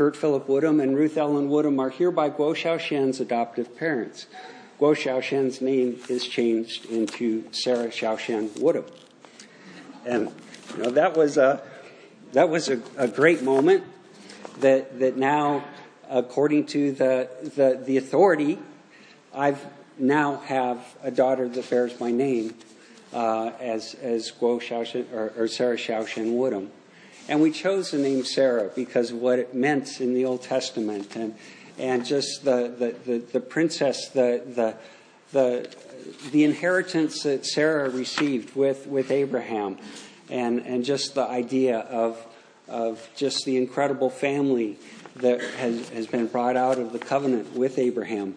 Kurt 0.00 0.16
Philip 0.16 0.48
Woodham 0.48 0.80
and 0.80 0.96
Ruth 0.96 1.18
Ellen 1.18 1.50
Woodham 1.50 1.78
are 1.78 1.90
hereby 1.90 2.30
Guo 2.30 2.54
Xiaoxian's 2.54 3.20
adoptive 3.20 3.76
parents. 3.76 4.28
Guo 4.80 4.94
Xiaoxian's 4.96 5.60
name 5.60 6.00
is 6.08 6.26
changed 6.26 6.86
into 6.86 7.44
Sarah 7.52 7.88
Xiaoxian 7.88 8.58
Woodham. 8.58 8.86
And 10.06 10.32
you 10.74 10.84
know, 10.84 10.90
that 10.92 11.18
was 11.18 11.36
a, 11.36 11.62
that 12.32 12.48
was 12.48 12.70
a, 12.70 12.80
a 12.96 13.08
great 13.08 13.42
moment 13.42 13.84
that, 14.60 15.00
that 15.00 15.18
now, 15.18 15.64
according 16.08 16.64
to 16.68 16.92
the, 16.92 17.28
the, 17.54 17.82
the 17.84 17.98
authority, 17.98 18.58
I've 19.34 19.62
now 19.98 20.36
have 20.36 20.82
a 21.02 21.10
daughter 21.10 21.46
that 21.46 21.68
bears 21.68 22.00
my 22.00 22.10
name 22.10 22.54
uh, 23.12 23.50
as, 23.60 23.92
as 23.96 24.32
Guo 24.32 24.62
Xiaoxian, 24.62 25.12
or, 25.12 25.34
or 25.36 25.46
Sarah 25.46 25.76
Xiaoxian 25.76 26.32
Woodham. 26.32 26.70
And 27.28 27.40
we 27.40 27.50
chose 27.50 27.90
the 27.90 27.98
name 27.98 28.24
Sarah 28.24 28.70
because 28.74 29.10
of 29.10 29.18
what 29.18 29.38
it 29.38 29.54
meant 29.54 30.00
in 30.00 30.14
the 30.14 30.24
Old 30.24 30.42
Testament 30.42 31.14
and, 31.16 31.34
and 31.78 32.04
just 32.04 32.44
the, 32.44 32.74
the, 32.76 32.94
the, 33.10 33.18
the 33.18 33.40
princess, 33.40 34.08
the, 34.08 34.42
the, 34.46 34.74
the, 35.32 35.74
the 36.32 36.44
inheritance 36.44 37.22
that 37.22 37.46
Sarah 37.46 37.88
received 37.88 38.56
with, 38.56 38.86
with 38.86 39.10
Abraham, 39.10 39.78
and, 40.28 40.60
and 40.66 40.84
just 40.84 41.14
the 41.14 41.26
idea 41.26 41.78
of, 41.78 42.24
of 42.68 43.08
just 43.16 43.44
the 43.44 43.56
incredible 43.56 44.10
family 44.10 44.78
that 45.16 45.40
has, 45.40 45.88
has 45.90 46.06
been 46.06 46.26
brought 46.26 46.56
out 46.56 46.78
of 46.78 46.92
the 46.92 46.98
covenant 46.98 47.54
with 47.54 47.78
Abraham. 47.78 48.34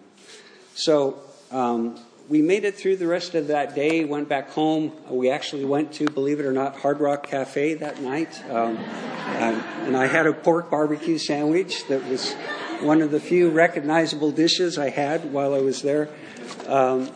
So, 0.75 1.21
um, 1.51 1.99
we 2.29 2.41
made 2.41 2.63
it 2.63 2.75
through 2.75 2.97
the 2.97 3.07
rest 3.07 3.35
of 3.35 3.47
that 3.47 3.75
day, 3.75 4.05
went 4.05 4.29
back 4.29 4.49
home. 4.51 4.93
We 5.09 5.29
actually 5.29 5.65
went 5.65 5.93
to, 5.93 6.05
believe 6.05 6.39
it 6.39 6.45
or 6.45 6.53
not, 6.53 6.77
Hard 6.77 6.99
Rock 6.99 7.27
Cafe 7.27 7.75
that 7.75 8.01
night. 8.01 8.41
Um, 8.49 8.77
and 8.77 9.97
I 9.97 10.07
had 10.07 10.25
a 10.25 10.33
pork 10.33 10.71
barbecue 10.71 11.17
sandwich 11.17 11.85
that 11.87 12.05
was 12.05 12.33
one 12.81 13.01
of 13.01 13.11
the 13.11 13.19
few 13.19 13.49
recognizable 13.49 14.31
dishes 14.31 14.77
I 14.77 14.89
had 14.89 15.33
while 15.33 15.53
I 15.53 15.59
was 15.59 15.81
there. 15.81 16.09
Um, 16.67 17.11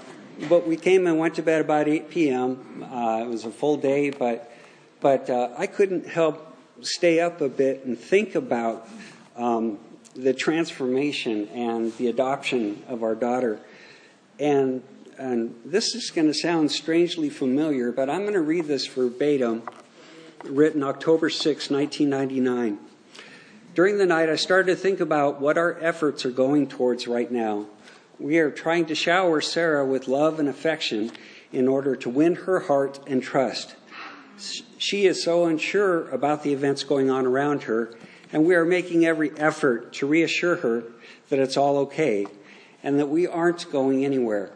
but 0.50 0.68
we 0.68 0.76
came 0.76 1.08
and 1.08 1.18
went 1.18 1.36
to 1.36 1.42
bed 1.42 1.62
about 1.62 1.88
8 1.88 2.10
p.m. 2.10 2.86
Uh, 2.92 3.24
it 3.24 3.28
was 3.28 3.46
a 3.46 3.52
full 3.52 3.78
day, 3.78 4.10
but, 4.10 4.52
but 5.00 5.30
uh, 5.30 5.50
I 5.58 5.68
couldn't 5.68 6.08
help 6.08 6.56
stay 6.82 7.20
up 7.22 7.42
a 7.42 7.50
bit 7.50 7.86
and 7.86 7.98
think 7.98 8.36
about 8.36 8.88
um, 9.36 9.80
the 10.16 10.34
transformation 10.34 11.48
and 11.50 11.96
the 11.98 12.08
adoption 12.08 12.84
of 12.88 13.04
our 13.04 13.16
daughter. 13.16 13.60
And 14.40 14.84
and 15.18 15.56
this 15.66 15.96
is 15.96 16.12
going 16.12 16.28
to 16.28 16.34
sound 16.34 16.72
strangely 16.72 17.30
familiar, 17.30 17.92
but 17.92 18.10
I'm 18.10 18.22
going 18.22 18.34
to 18.34 18.42
read 18.42 18.66
this 18.66 18.86
verbatim, 18.86 19.64
written 20.44 20.84
October 20.84 21.30
6, 21.30 21.70
1999. 21.70 22.78
During 23.74 23.98
the 23.98 24.06
night, 24.06 24.30
I 24.30 24.36
started 24.36 24.76
to 24.76 24.76
think 24.76 25.00
about 25.00 25.42
what 25.42 25.58
our 25.58 25.78
efforts 25.82 26.26
are 26.26 26.32
going 26.32 26.68
towards 26.68 27.08
right 27.08 27.32
now. 27.32 27.66
We 28.20 28.38
are 28.40 28.52
trying 28.52 28.86
to 28.88 28.96
shower 28.96 29.42
Sarah 29.42 29.86
with 29.86 30.08
love 30.08 30.40
and 30.40 30.50
affection 30.50 31.12
in 31.52 31.68
order 31.68 31.96
to 31.96 32.10
win 32.10 32.36
her 32.36 32.62
heart 32.62 33.00
and 33.08 33.22
trust. 33.22 33.76
She 34.78 35.06
is 35.06 35.24
so 35.24 35.46
unsure 35.46 36.10
about 36.10 36.44
the 36.44 36.54
events 36.54 36.84
going 36.84 37.10
on 37.10 37.26
around 37.26 37.64
her, 37.64 37.94
and 38.32 38.46
we 38.46 38.56
are 38.56 38.66
making 38.66 39.06
every 39.06 39.32
effort 39.38 39.94
to 39.94 40.08
reassure 40.08 40.58
her 40.58 40.84
that 41.30 41.40
it's 41.40 41.58
all 41.58 41.78
okay 41.78 42.28
and 42.84 43.00
that 43.00 43.08
we 43.08 43.26
aren't 43.26 43.72
going 43.72 44.06
anywhere. 44.06 44.52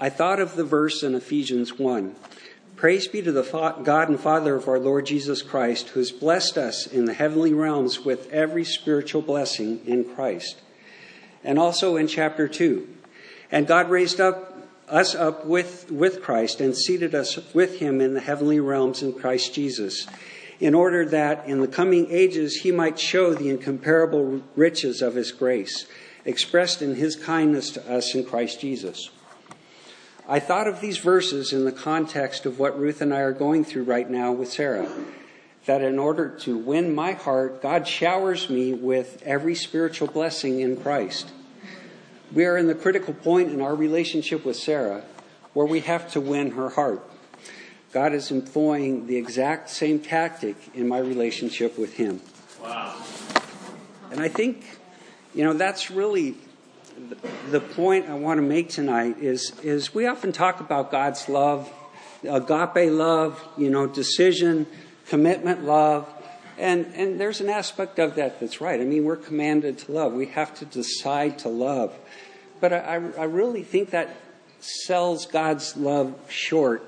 I 0.00 0.10
thought 0.10 0.38
of 0.38 0.54
the 0.54 0.64
verse 0.64 1.02
in 1.02 1.16
Ephesians 1.16 1.76
1. 1.76 2.14
Praise 2.76 3.08
be 3.08 3.20
to 3.20 3.32
the 3.32 3.42
God 3.82 4.08
and 4.08 4.20
Father 4.20 4.54
of 4.54 4.68
our 4.68 4.78
Lord 4.78 5.06
Jesus 5.06 5.42
Christ, 5.42 5.88
who 5.88 5.98
has 5.98 6.12
blessed 6.12 6.56
us 6.56 6.86
in 6.86 7.06
the 7.06 7.14
heavenly 7.14 7.52
realms 7.52 8.04
with 8.04 8.30
every 8.30 8.62
spiritual 8.62 9.22
blessing 9.22 9.80
in 9.86 10.04
Christ. 10.04 10.60
And 11.42 11.58
also 11.58 11.96
in 11.96 12.06
chapter 12.06 12.46
2. 12.46 12.86
And 13.50 13.66
God 13.66 13.90
raised 13.90 14.20
up 14.20 14.54
us 14.86 15.16
up 15.16 15.44
with, 15.44 15.90
with 15.90 16.22
Christ 16.22 16.60
and 16.60 16.76
seated 16.76 17.12
us 17.14 17.52
with 17.52 17.80
him 17.80 18.00
in 18.00 18.14
the 18.14 18.20
heavenly 18.20 18.60
realms 18.60 19.02
in 19.02 19.12
Christ 19.12 19.52
Jesus, 19.52 20.06
in 20.60 20.74
order 20.74 21.04
that 21.06 21.46
in 21.46 21.60
the 21.60 21.68
coming 21.68 22.06
ages 22.08 22.60
he 22.62 22.70
might 22.70 23.00
show 23.00 23.34
the 23.34 23.50
incomparable 23.50 24.42
riches 24.54 25.02
of 25.02 25.16
his 25.16 25.32
grace, 25.32 25.86
expressed 26.24 26.82
in 26.82 26.94
his 26.94 27.16
kindness 27.16 27.70
to 27.72 27.92
us 27.92 28.14
in 28.14 28.24
Christ 28.24 28.60
Jesus. 28.60 29.10
I 30.30 30.40
thought 30.40 30.68
of 30.68 30.82
these 30.82 30.98
verses 30.98 31.54
in 31.54 31.64
the 31.64 31.72
context 31.72 32.44
of 32.44 32.58
what 32.58 32.78
Ruth 32.78 33.00
and 33.00 33.14
I 33.14 33.20
are 33.20 33.32
going 33.32 33.64
through 33.64 33.84
right 33.84 34.08
now 34.08 34.30
with 34.30 34.52
Sarah. 34.52 34.86
That 35.64 35.80
in 35.80 35.98
order 35.98 36.28
to 36.40 36.58
win 36.58 36.94
my 36.94 37.12
heart, 37.12 37.62
God 37.62 37.88
showers 37.88 38.50
me 38.50 38.74
with 38.74 39.22
every 39.24 39.54
spiritual 39.54 40.08
blessing 40.08 40.60
in 40.60 40.76
Christ. 40.76 41.30
We 42.30 42.44
are 42.44 42.58
in 42.58 42.66
the 42.66 42.74
critical 42.74 43.14
point 43.14 43.50
in 43.50 43.62
our 43.62 43.74
relationship 43.74 44.44
with 44.44 44.56
Sarah 44.56 45.02
where 45.54 45.64
we 45.64 45.80
have 45.80 46.12
to 46.12 46.20
win 46.20 46.50
her 46.52 46.68
heart. 46.68 47.02
God 47.92 48.12
is 48.12 48.30
employing 48.30 49.06
the 49.06 49.16
exact 49.16 49.70
same 49.70 49.98
tactic 49.98 50.56
in 50.74 50.86
my 50.86 50.98
relationship 50.98 51.78
with 51.78 51.94
Him. 51.94 52.20
Wow. 52.62 53.02
And 54.10 54.20
I 54.20 54.28
think, 54.28 54.78
you 55.34 55.42
know, 55.42 55.54
that's 55.54 55.90
really 55.90 56.36
the 57.50 57.60
point 57.60 58.08
I 58.08 58.14
want 58.14 58.38
to 58.38 58.42
make 58.42 58.68
tonight 58.68 59.18
is, 59.18 59.52
is 59.62 59.94
we 59.94 60.06
often 60.06 60.32
talk 60.32 60.60
about 60.60 60.90
God's 60.90 61.28
love, 61.28 61.72
agape 62.22 62.90
love, 62.90 63.42
you 63.56 63.70
know, 63.70 63.86
decision, 63.86 64.66
commitment 65.08 65.64
love. 65.64 66.08
And, 66.58 66.86
and 66.94 67.20
there's 67.20 67.40
an 67.40 67.48
aspect 67.48 67.98
of 67.98 68.16
that 68.16 68.40
that's 68.40 68.60
right. 68.60 68.80
I 68.80 68.84
mean, 68.84 69.04
we're 69.04 69.16
commanded 69.16 69.78
to 69.78 69.92
love. 69.92 70.12
We 70.12 70.26
have 70.26 70.54
to 70.58 70.64
decide 70.64 71.38
to 71.40 71.48
love. 71.48 71.94
But 72.60 72.72
I, 72.72 72.94
I 73.16 73.24
really 73.24 73.62
think 73.62 73.90
that 73.90 74.16
sells 74.60 75.26
God's 75.26 75.76
love 75.76 76.14
short. 76.28 76.84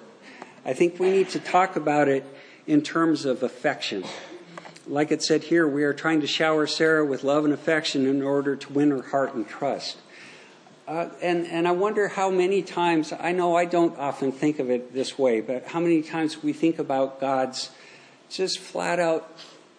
I 0.65 0.73
think 0.73 0.99
we 0.99 1.11
need 1.11 1.29
to 1.31 1.39
talk 1.39 1.77
about 1.77 2.09
it 2.09 2.25
in 2.67 2.83
terms 2.83 3.25
of 3.25 3.43
affection. 3.43 4.05
Like 4.87 5.13
it 5.13 5.23
said 5.23 5.45
here, 5.45 5.69
we 5.69 5.85
are 5.85 5.93
trying 5.93 6.21
to 6.23 6.27
shower 6.27 6.67
Sarah 6.67 7.05
with 7.05 7.23
love 7.23 7.45
and 7.45 7.53
affection 7.55 8.07
in 8.07 8.23
order 8.23 8.57
to 8.57 8.73
win 8.73 8.91
her 8.91 9.03
heart 9.03 9.35
and 9.35 9.47
trust. 9.47 9.99
Uh, 10.89 11.09
and, 11.23 11.47
and 11.47 11.69
I 11.69 11.73
wonder 11.73 12.09
how 12.09 12.31
many 12.31 12.63
times, 12.63 13.13
I 13.13 13.33
know 13.33 13.55
I 13.55 13.65
don't 13.65 13.97
often 13.99 14.33
think 14.33 14.59
of 14.59 14.71
it 14.71 14.93
this 14.93 15.17
way, 15.19 15.41
but 15.41 15.67
how 15.67 15.79
many 15.81 16.03
times 16.03 16.43
we 16.43 16.53
think 16.53 16.79
about 16.79 17.21
God's 17.21 17.71
just 18.29 18.59
flat 18.59 18.99
out, 18.99 19.31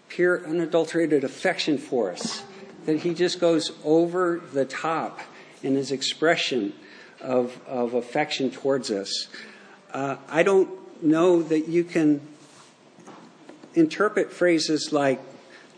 pure, 0.08 0.46
unadulterated 0.46 1.24
affection 1.24 1.78
for 1.78 2.12
us. 2.12 2.44
that 2.86 2.98
he 2.98 3.14
just 3.14 3.40
goes 3.40 3.72
over 3.84 4.42
the 4.54 4.66
top 4.66 5.20
in 5.64 5.76
his 5.76 5.92
expression 5.92 6.74
of, 7.20 7.60
of 7.68 7.94
affection 7.94 8.50
towards 8.50 8.90
us. 8.90 9.28
Uh, 9.94 10.18
I 10.28 10.44
don't 10.44 10.70
know 11.04 11.44
that 11.44 11.68
you 11.68 11.84
can 11.84 12.22
interpret 13.74 14.32
phrases 14.32 14.92
like 14.92 15.22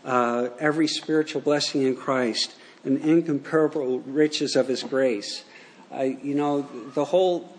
uh, 0.04 0.48
every 0.58 0.88
spiritual 0.88 1.40
blessing 1.40 1.82
in 1.82 1.96
Christ 1.96 2.54
and 2.84 2.98
incomparable 2.98 4.00
riches 4.00 4.56
of 4.56 4.68
his 4.68 4.82
grace. 4.82 5.44
You 5.92 6.34
know, 6.34 6.68
the 6.94 7.04
whole 7.04 7.56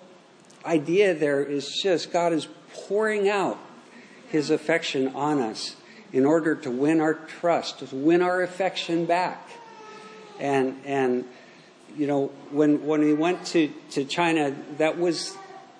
idea 0.65 1.13
there 1.13 1.43
is 1.43 1.79
just 1.81 2.11
God 2.11 2.33
is 2.33 2.47
pouring 2.73 3.29
out 3.29 3.57
his 4.29 4.49
affection 4.49 5.09
on 5.09 5.39
us 5.39 5.75
in 6.11 6.25
order 6.25 6.55
to 6.55 6.71
win 6.71 6.99
our 7.01 7.13
trust, 7.13 7.79
to 7.79 7.95
win 7.95 8.21
our 8.21 8.41
affection 8.41 9.05
back. 9.05 9.49
And, 10.39 10.79
and 10.85 11.25
you 11.97 12.07
know, 12.07 12.27
when, 12.51 12.85
when 12.85 13.01
we 13.01 13.13
went 13.13 13.45
to, 13.47 13.71
to 13.91 14.03
China, 14.05 14.55
that 14.77 14.97
was, 14.97 15.35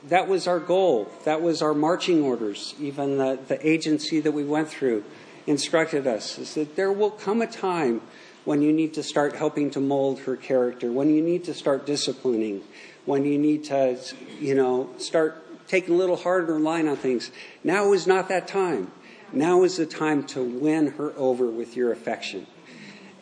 that 0.10 0.28
was 0.28 0.48
our 0.48 0.60
goal. 0.60 1.12
That 1.24 1.42
was 1.42 1.62
our 1.62 1.74
marching 1.74 2.24
orders. 2.24 2.76
Even 2.80 3.18
the, 3.18 3.40
the 3.48 3.68
agency 3.68 4.20
that 4.20 4.32
we 4.32 4.44
went 4.44 4.70
through 4.70 5.04
instructed 5.48 6.08
us 6.08 6.38
is 6.38 6.54
that 6.56 6.76
there 6.76 6.92
will 6.92 7.12
come 7.12 7.42
a 7.42 7.48
time 7.48 8.02
when 8.46 8.62
you 8.62 8.72
need 8.72 8.94
to 8.94 9.04
start 9.04 9.36
helping 9.36 9.72
to 9.72 9.80
mold 9.80 10.20
her 10.20 10.36
character, 10.36 10.92
when 10.92 11.10
you 11.10 11.22
need 11.22 11.44
to 11.44 11.54
start 11.54 11.86
disciplining, 11.86 12.62
when 13.06 13.26
you 13.26 13.38
need 13.38 13.64
to, 13.64 14.00
you 14.40 14.54
know, 14.54 14.90
start 14.98 15.42
taking 15.68 15.96
a 15.96 15.98
little 15.98 16.16
harder 16.16 16.60
line 16.60 16.88
on 16.88 16.96
things. 16.96 17.32
Now 17.64 17.94
is 17.94 18.06
not 18.06 18.30
that 18.30 18.48
time. 18.48 18.92
Now 19.34 19.64
is 19.64 19.78
the 19.78 19.88
time 19.88 20.24
to 20.28 20.44
win 20.44 20.92
her 20.92 21.12
over 21.18 21.48
with 21.48 21.76
your 21.76 21.92
affection. 21.92 22.46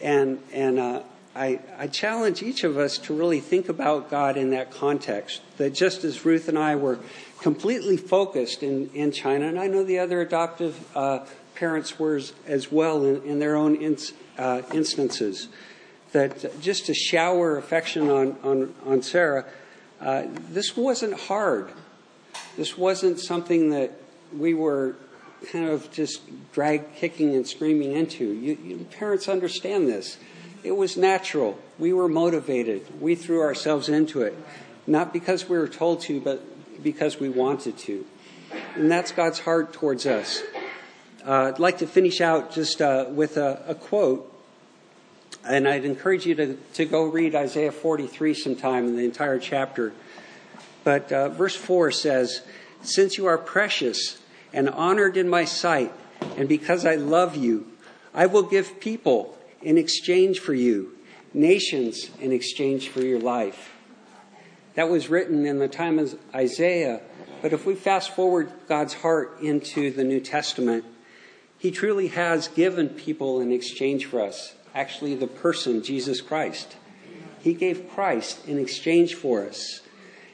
And, 0.01 0.39
and 0.51 0.77
uh, 0.77 1.03
I, 1.35 1.59
I 1.77 1.87
challenge 1.87 2.43
each 2.43 2.63
of 2.63 2.77
us 2.77 2.97
to 2.99 3.13
really 3.13 3.39
think 3.39 3.67
about 3.67 4.11
God 4.11 4.37
in 4.37 4.51
that 4.51 4.71
context. 4.71 5.41
That 5.57 5.73
just 5.73 6.03
as 6.03 6.25
Ruth 6.25 6.47
and 6.47 6.59
I 6.59 6.75
were 6.75 6.99
completely 7.41 7.97
focused 7.97 8.61
in, 8.61 8.89
in 8.93 9.11
China, 9.11 9.47
and 9.47 9.59
I 9.59 9.67
know 9.67 9.83
the 9.83 9.99
other 9.99 10.21
adoptive 10.21 10.85
uh, 10.95 11.25
parents 11.55 11.97
were 11.97 12.15
as, 12.15 12.33
as 12.45 12.71
well 12.71 13.03
in, 13.03 13.23
in, 13.23 13.39
their 13.39 13.55
own 13.55 13.75
ins, 13.75 14.13
uh, 14.37 14.61
instances, 14.73 15.47
that 16.11 16.61
just 16.61 16.85
to 16.85 16.93
shower 16.93 17.57
affection 17.57 18.09
on, 18.11 18.37
on, 18.43 18.73
on 18.85 19.01
Sarah, 19.01 19.45
uh, 19.99 20.23
this 20.49 20.77
wasn't 20.77 21.19
hard. 21.19 21.71
This 22.57 22.77
wasn't 22.77 23.19
something 23.19 23.71
that 23.71 23.91
we 24.37 24.53
were 24.53 24.95
kind 25.51 25.67
of 25.67 25.91
just 25.91 26.21
drag 26.51 26.95
kicking 26.95 27.35
and 27.35 27.47
screaming 27.47 27.93
into. 27.93 28.25
You, 28.25 28.57
you, 28.63 28.77
parents 28.91 29.27
understand 29.27 29.87
this. 29.87 30.17
It 30.63 30.77
was 30.77 30.95
natural. 30.95 31.59
We 31.77 31.91
were 31.91 32.07
motivated. 32.07 33.01
We 33.01 33.15
threw 33.15 33.41
ourselves 33.41 33.89
into 33.89 34.21
it, 34.21 34.33
not 34.87 35.11
because 35.11 35.49
we 35.49 35.57
were 35.57 35.67
told 35.67 36.01
to, 36.01 36.21
but 36.21 36.41
because 36.81 37.19
we 37.19 37.27
wanted 37.27 37.77
to. 37.79 38.05
And 38.75 38.89
that's 38.89 39.11
God's 39.11 39.39
heart 39.39 39.73
towards 39.73 40.05
us. 40.05 40.41
Uh, 41.25 41.51
I'd 41.53 41.59
like 41.59 41.79
to 41.79 41.87
finish 41.87 42.21
out 42.21 42.53
just 42.53 42.81
uh, 42.81 43.05
with 43.09 43.35
a, 43.35 43.61
a, 43.67 43.75
quote, 43.75 44.29
and 45.45 45.67
I'd 45.67 45.85
encourage 45.85 46.25
you 46.25 46.35
to, 46.35 46.55
to 46.75 46.85
go 46.85 47.03
read 47.03 47.35
Isaiah 47.35 47.71
43 47.71 48.33
sometime 48.33 48.87
in 48.87 48.95
the 48.95 49.03
entire 49.03 49.39
chapter. 49.39 49.93
But 50.85 51.11
uh, 51.11 51.29
verse 51.29 51.55
4 51.55 51.91
says, 51.91 52.41
Since 52.81 53.17
you 53.17 53.25
are 53.25 53.37
precious 53.37 54.17
and 54.53 54.69
honored 54.69 55.17
in 55.17 55.27
my 55.27 55.43
sight, 55.45 55.91
and 56.37 56.47
because 56.47 56.85
I 56.85 56.95
love 56.95 57.35
you, 57.35 57.67
I 58.13 58.27
will 58.27 58.43
give 58.43 58.79
people 58.79 59.37
in 59.63 59.77
exchange 59.77 60.39
for 60.39 60.53
you, 60.53 60.91
nations 61.33 62.09
in 62.19 62.31
exchange 62.31 62.89
for 62.89 63.01
your 63.01 63.19
life. 63.19 63.71
That 64.75 64.89
was 64.89 65.09
written 65.09 65.45
in 65.45 65.59
the 65.59 65.67
time 65.67 65.99
of 65.99 66.17
Isaiah, 66.35 67.01
but 67.41 67.53
if 67.53 67.65
we 67.65 67.75
fast 67.75 68.15
forward 68.15 68.51
God's 68.67 68.93
heart 68.93 69.39
into 69.41 69.91
the 69.91 70.03
New 70.03 70.19
Testament, 70.19 70.85
He 71.57 71.71
truly 71.71 72.09
has 72.09 72.47
given 72.49 72.89
people 72.89 73.39
in 73.39 73.51
exchange 73.51 74.05
for 74.05 74.21
us. 74.21 74.53
Actually, 74.75 75.15
the 75.15 75.27
person, 75.27 75.83
Jesus 75.83 76.21
Christ. 76.21 76.75
He 77.41 77.53
gave 77.53 77.89
Christ 77.89 78.47
in 78.47 78.57
exchange 78.57 79.15
for 79.15 79.45
us, 79.45 79.81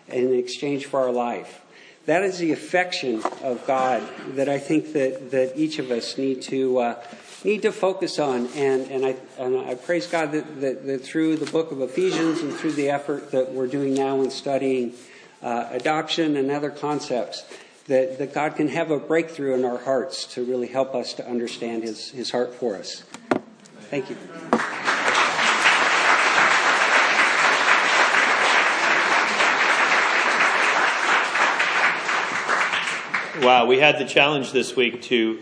in 0.07 0.33
exchange 0.33 0.85
for 0.85 1.01
our 1.01 1.11
life. 1.11 1.61
That 2.05 2.23
is 2.23 2.37
the 2.37 2.51
affection 2.51 3.21
of 3.43 3.65
God 3.67 4.01
that 4.35 4.47
I 4.47 4.57
think 4.57 4.93
that, 4.93 5.31
that 5.31 5.57
each 5.57 5.79
of 5.79 5.91
us 5.91 6.17
need 6.17 6.41
to 6.43 6.79
uh, 6.79 7.03
need 7.43 7.61
to 7.61 7.71
focus 7.71 8.19
on. 8.19 8.47
And, 8.47 8.89
and, 8.91 9.05
I, 9.05 9.15
and 9.37 9.57
I 9.57 9.75
praise 9.75 10.07
God 10.07 10.31
that, 10.33 10.61
that, 10.61 10.85
that, 10.85 11.01
through 11.03 11.37
the 11.37 11.49
book 11.51 11.71
of 11.71 11.81
Ephesians 11.81 12.41
and 12.41 12.53
through 12.53 12.73
the 12.73 12.89
effort 12.89 13.31
that 13.31 13.51
we're 13.51 13.67
doing 13.67 13.93
now 13.93 14.21
in 14.21 14.31
studying 14.31 14.93
uh, 15.41 15.67
adoption 15.71 16.35
and 16.35 16.51
other 16.51 16.69
concepts, 16.69 17.45
that, 17.87 18.19
that 18.19 18.33
God 18.33 18.55
can 18.55 18.67
have 18.67 18.91
a 18.91 18.99
breakthrough 18.99 19.55
in 19.55 19.65
our 19.65 19.79
hearts 19.79 20.25
to 20.33 20.43
really 20.43 20.67
help 20.67 20.93
us 20.93 21.13
to 21.13 21.27
understand 21.27 21.83
His, 21.83 22.11
His 22.11 22.31
heart 22.31 22.53
for 22.53 22.75
us. 22.75 23.03
Thank 23.89 24.09
you. 24.09 24.17
Wow, 33.41 33.67
we 33.67 33.79
had 33.79 33.97
the 33.97 34.05
challenge 34.05 34.51
this 34.51 34.75
week 34.75 35.01
to 35.03 35.39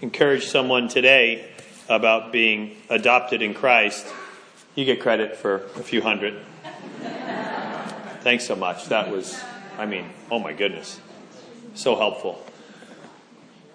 encourage 0.00 0.46
someone 0.46 0.88
today 0.88 1.50
about 1.88 2.32
being 2.32 2.76
adopted 2.88 3.42
in 3.42 3.54
Christ, 3.54 4.06
you 4.74 4.84
get 4.84 5.00
credit 5.00 5.36
for 5.36 5.56
a 5.76 5.82
few 5.82 6.00
hundred. 6.00 6.40
Thanks 8.20 8.46
so 8.46 8.54
much. 8.54 8.86
That 8.86 9.10
was, 9.10 9.40
I 9.78 9.86
mean, 9.86 10.10
oh 10.30 10.38
my 10.38 10.52
goodness, 10.52 11.00
so 11.74 11.96
helpful. 11.96 12.44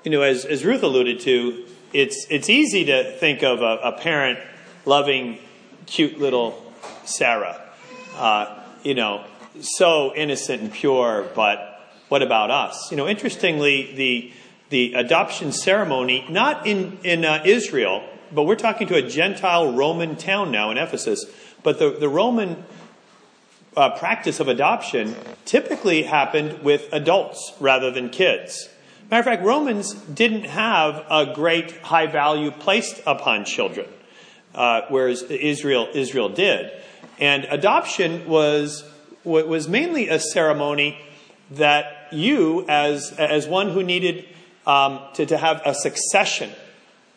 You 0.04 0.12
know, 0.12 0.22
as, 0.22 0.46
as 0.46 0.64
Ruth 0.64 0.84
alluded 0.84 1.22
to, 1.22 1.66
it's, 1.94 2.28
it's 2.30 2.50
easy 2.50 2.86
to 2.86 3.12
think 3.18 3.42
of 3.44 3.62
a, 3.62 3.80
a 3.84 3.92
parent 3.94 4.40
loving 4.86 5.40
cute 5.86 6.20
little 6.20 6.62
Sarah. 7.06 7.62
Uh, 8.16 8.60
you 8.84 8.94
know, 8.94 9.26
so 9.62 10.14
innocent 10.16 10.62
and 10.62 10.72
pure, 10.72 11.28
but 11.36 11.82
what 12.10 12.22
about 12.22 12.52
us? 12.52 12.92
You 12.92 12.98
know, 12.98 13.08
interestingly, 13.08 13.94
the 13.96 14.32
the 14.74 14.96
adoption 14.96 15.52
ceremony, 15.52 16.26
not 16.32 16.66
in, 16.66 16.98
in 17.04 17.24
uh, 17.24 17.44
Israel, 17.46 18.04
but 18.32 18.46
we're 18.46 18.56
talking 18.56 18.88
to 18.88 18.96
a 18.96 19.08
Gentile 19.08 19.72
Roman 19.72 20.16
town 20.16 20.50
now 20.50 20.72
in 20.72 20.80
Ephesus. 20.80 21.26
But 21.62 21.78
the, 21.78 21.92
the 21.92 22.10
Roman 22.10 22.66
uh, 23.78 23.92
practice 23.92 24.40
of 24.40 24.48
adoption 24.48 25.16
typically 25.46 26.02
happened 26.02 26.64
with 26.64 26.92
adults 26.92 27.54
rather 27.60 27.92
than 27.92 28.10
kids. 28.10 28.68
Matter 29.12 29.20
of 29.20 29.26
fact, 29.26 29.44
Romans 29.44 29.94
didn't 29.94 30.46
have 30.46 31.06
a 31.08 31.34
great 31.36 31.70
high 31.82 32.08
value 32.08 32.50
placed 32.50 33.00
upon 33.06 33.46
children, 33.46 33.88
uh, 34.56 34.82
whereas 34.90 35.22
Israel 35.22 35.88
Israel 35.94 36.30
did. 36.30 36.72
And 37.20 37.46
adoption 37.46 38.28
was 38.28 38.84
was 39.24 39.68
mainly 39.68 40.10
a 40.10 40.18
ceremony 40.18 40.98
that 41.52 42.08
you, 42.12 42.66
as 42.68 43.12
as 43.20 43.48
one 43.48 43.70
who 43.70 43.84
needed 43.84 44.26
um, 44.66 45.00
to, 45.16 45.26
to 45.26 45.38
have 45.38 45.62
a 45.66 45.74
succession 45.74 46.52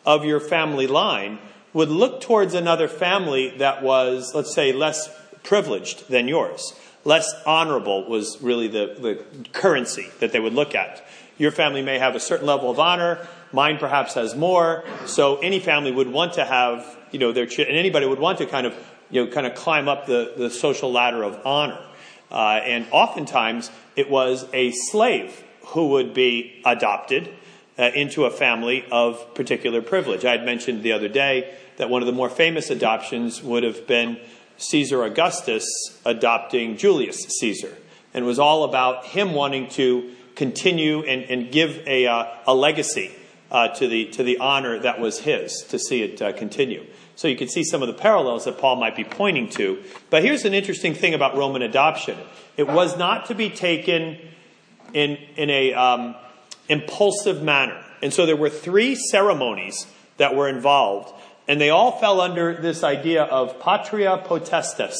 of 0.05 0.25
your 0.25 0.39
family 0.39 0.87
line 0.87 1.39
would 1.73 1.89
look 1.89 2.21
towards 2.21 2.53
another 2.53 2.87
family 2.87 3.49
that 3.57 3.83
was, 3.83 4.33
let's 4.33 4.53
say, 4.53 4.71
less 4.71 5.09
privileged 5.43 6.09
than 6.09 6.27
yours. 6.27 6.73
Less 7.03 7.31
honorable 7.45 8.09
was 8.09 8.41
really 8.41 8.67
the, 8.67 8.95
the 8.99 9.47
currency 9.53 10.09
that 10.19 10.31
they 10.31 10.39
would 10.39 10.53
look 10.53 10.75
at. 10.75 11.05
Your 11.37 11.51
family 11.51 11.81
may 11.81 11.99
have 11.99 12.15
a 12.15 12.19
certain 12.19 12.47
level 12.47 12.71
of 12.71 12.79
honor, 12.79 13.27
mine 13.51 13.77
perhaps 13.77 14.15
has 14.15 14.35
more. 14.35 14.83
So 15.05 15.37
any 15.37 15.59
family 15.59 15.91
would 15.91 16.07
want 16.07 16.33
to 16.33 16.45
have, 16.45 16.97
you 17.11 17.19
know, 17.19 17.31
their 17.31 17.43
and 17.43 17.77
anybody 17.77 18.05
would 18.05 18.19
want 18.19 18.39
to 18.39 18.45
kind 18.45 18.65
of, 18.65 18.75
you 19.09 19.25
know, 19.25 19.31
kind 19.31 19.45
of 19.45 19.55
climb 19.55 19.87
up 19.87 20.05
the, 20.05 20.33
the 20.35 20.49
social 20.49 20.91
ladder 20.91 21.23
of 21.23 21.39
honor. 21.45 21.79
Uh, 22.31 22.59
and 22.63 22.87
oftentimes 22.91 23.71
it 23.95 24.09
was 24.09 24.45
a 24.51 24.71
slave 24.71 25.43
who 25.67 25.89
would 25.89 26.13
be 26.13 26.61
adopted 26.65 27.29
uh, 27.77 27.91
into 27.93 28.25
a 28.25 28.31
family 28.31 28.85
of 28.91 29.33
particular 29.35 29.81
privilege. 29.81 30.25
I 30.25 30.31
had 30.31 30.45
mentioned 30.45 30.83
the 30.83 30.93
other 30.93 31.07
day 31.07 31.55
that 31.77 31.89
one 31.89 32.01
of 32.01 32.05
the 32.07 32.13
more 32.13 32.29
famous 32.29 32.69
adoptions 32.69 33.43
would 33.43 33.63
have 33.63 33.85
been 33.85 34.19
Caesar 34.57 35.03
Augustus 35.03 35.65
adopting 36.05 36.77
Julius 36.77 37.23
Caesar. 37.39 37.75
And 38.13 38.25
it 38.25 38.27
was 38.27 38.39
all 38.39 38.63
about 38.63 39.05
him 39.05 39.33
wanting 39.33 39.69
to 39.71 40.11
continue 40.35 41.03
and, 41.03 41.23
and 41.23 41.51
give 41.51 41.85
a, 41.87 42.07
uh, 42.07 42.25
a 42.47 42.55
legacy 42.55 43.11
uh, 43.51 43.69
to, 43.69 43.87
the, 43.87 44.05
to 44.05 44.23
the 44.23 44.39
honor 44.39 44.79
that 44.79 44.99
was 44.99 45.19
his, 45.19 45.63
to 45.69 45.77
see 45.77 46.01
it 46.01 46.21
uh, 46.21 46.33
continue. 46.33 46.85
So 47.15 47.27
you 47.27 47.35
can 47.35 47.47
see 47.47 47.63
some 47.63 47.81
of 47.81 47.87
the 47.87 47.93
parallels 47.93 48.45
that 48.45 48.57
Paul 48.57 48.75
might 48.75 48.95
be 48.95 49.03
pointing 49.03 49.49
to. 49.51 49.83
But 50.09 50.23
here's 50.23 50.45
an 50.45 50.53
interesting 50.53 50.93
thing 50.93 51.13
about 51.13 51.35
Roman 51.35 51.61
adoption 51.61 52.17
it 52.57 52.67
was 52.67 52.97
not 52.97 53.27
to 53.27 53.35
be 53.35 53.49
taken 53.49 54.17
in, 54.93 55.17
in 55.35 55.49
a 55.49 55.73
um, 55.73 56.15
impulsive 56.69 57.41
manner. 57.41 57.83
And 58.01 58.13
so 58.13 58.25
there 58.25 58.35
were 58.35 58.49
three 58.49 58.95
ceremonies 58.95 59.87
that 60.17 60.35
were 60.35 60.47
involved 60.47 61.13
and 61.47 61.61
they 61.61 61.69
all 61.69 61.97
fell 61.99 62.19
under 62.19 62.53
this 62.53 62.83
idea 62.83 63.23
of 63.23 63.59
patria 63.59 64.21
potestas. 64.25 64.95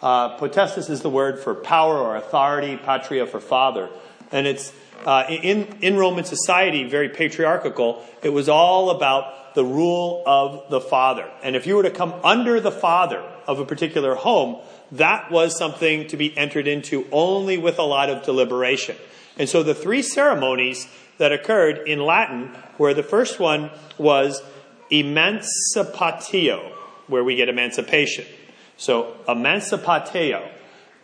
Uh, 0.00 0.38
potestas 0.38 0.88
is 0.88 1.02
the 1.02 1.10
word 1.10 1.40
for 1.40 1.54
power 1.54 1.98
or 1.98 2.16
authority, 2.16 2.76
patria 2.76 3.26
for 3.26 3.40
father. 3.40 3.90
And 4.30 4.46
it's 4.46 4.72
uh, 5.04 5.24
in, 5.28 5.66
in 5.80 5.96
Roman 5.96 6.24
society, 6.24 6.84
very 6.84 7.08
patriarchal, 7.08 8.04
it 8.22 8.28
was 8.28 8.48
all 8.48 8.90
about 8.90 9.54
the 9.54 9.64
rule 9.64 10.22
of 10.24 10.70
the 10.70 10.80
father. 10.80 11.28
And 11.42 11.56
if 11.56 11.66
you 11.66 11.74
were 11.74 11.82
to 11.82 11.90
come 11.90 12.14
under 12.22 12.60
the 12.60 12.70
father 12.70 13.20
of 13.46 13.58
a 13.58 13.64
particular 13.64 14.14
home, 14.14 14.60
that 14.92 15.30
was 15.30 15.58
something 15.58 16.06
to 16.08 16.16
be 16.16 16.36
entered 16.36 16.68
into 16.68 17.06
only 17.10 17.58
with 17.58 17.78
a 17.78 17.82
lot 17.82 18.08
of 18.08 18.24
deliberation. 18.24 18.96
And 19.38 19.48
so 19.48 19.62
the 19.62 19.74
three 19.74 20.02
ceremonies 20.02 20.88
that 21.18 21.32
occurred 21.32 21.86
in 21.86 22.00
Latin, 22.00 22.48
where 22.76 22.94
the 22.94 23.02
first 23.02 23.38
one 23.38 23.70
was 23.96 24.42
emancipatio, 24.90 26.72
where 27.06 27.24
we 27.24 27.36
get 27.36 27.48
emancipation. 27.48 28.24
So, 28.76 29.16
emancipatio. 29.26 30.48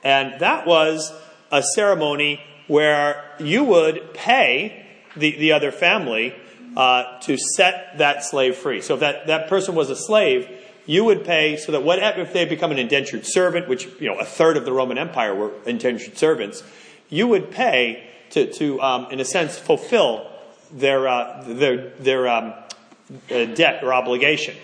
And 0.02 0.40
that 0.40 0.66
was 0.66 1.12
a 1.50 1.62
ceremony 1.62 2.40
where 2.66 3.24
you 3.38 3.64
would 3.64 4.14
pay 4.14 4.86
the, 5.16 5.36
the 5.36 5.52
other 5.52 5.72
family 5.72 6.34
uh, 6.76 7.18
to 7.20 7.36
set 7.36 7.98
that 7.98 8.24
slave 8.24 8.56
free. 8.56 8.80
So, 8.80 8.94
if 8.94 9.00
that, 9.00 9.26
that 9.26 9.48
person 9.48 9.74
was 9.74 9.90
a 9.90 9.96
slave, 9.96 10.48
you 10.86 11.04
would 11.04 11.24
pay 11.24 11.56
so 11.56 11.72
that 11.72 11.82
what 11.82 11.98
if 12.18 12.32
they 12.32 12.44
become 12.44 12.70
an 12.70 12.78
indentured 12.78 13.26
servant, 13.26 13.68
which 13.68 13.88
you 13.98 14.08
know 14.08 14.18
a 14.18 14.24
third 14.24 14.56
of 14.56 14.64
the 14.64 14.72
Roman 14.72 14.98
Empire 14.98 15.34
were 15.34 15.52
indentured 15.66 16.18
servants, 16.18 16.62
you 17.08 17.26
would 17.26 17.50
pay 17.50 18.10
to, 18.34 18.52
to 18.52 18.80
um, 18.80 19.06
in 19.10 19.18
a 19.18 19.24
sense, 19.24 19.58
fulfill 19.58 20.30
their 20.70 21.08
uh, 21.08 21.42
their 21.46 21.90
their 21.90 22.28
um, 22.28 22.54
uh, 23.30 23.44
debt 23.46 23.82
or 23.82 23.92
obligation. 23.92 24.54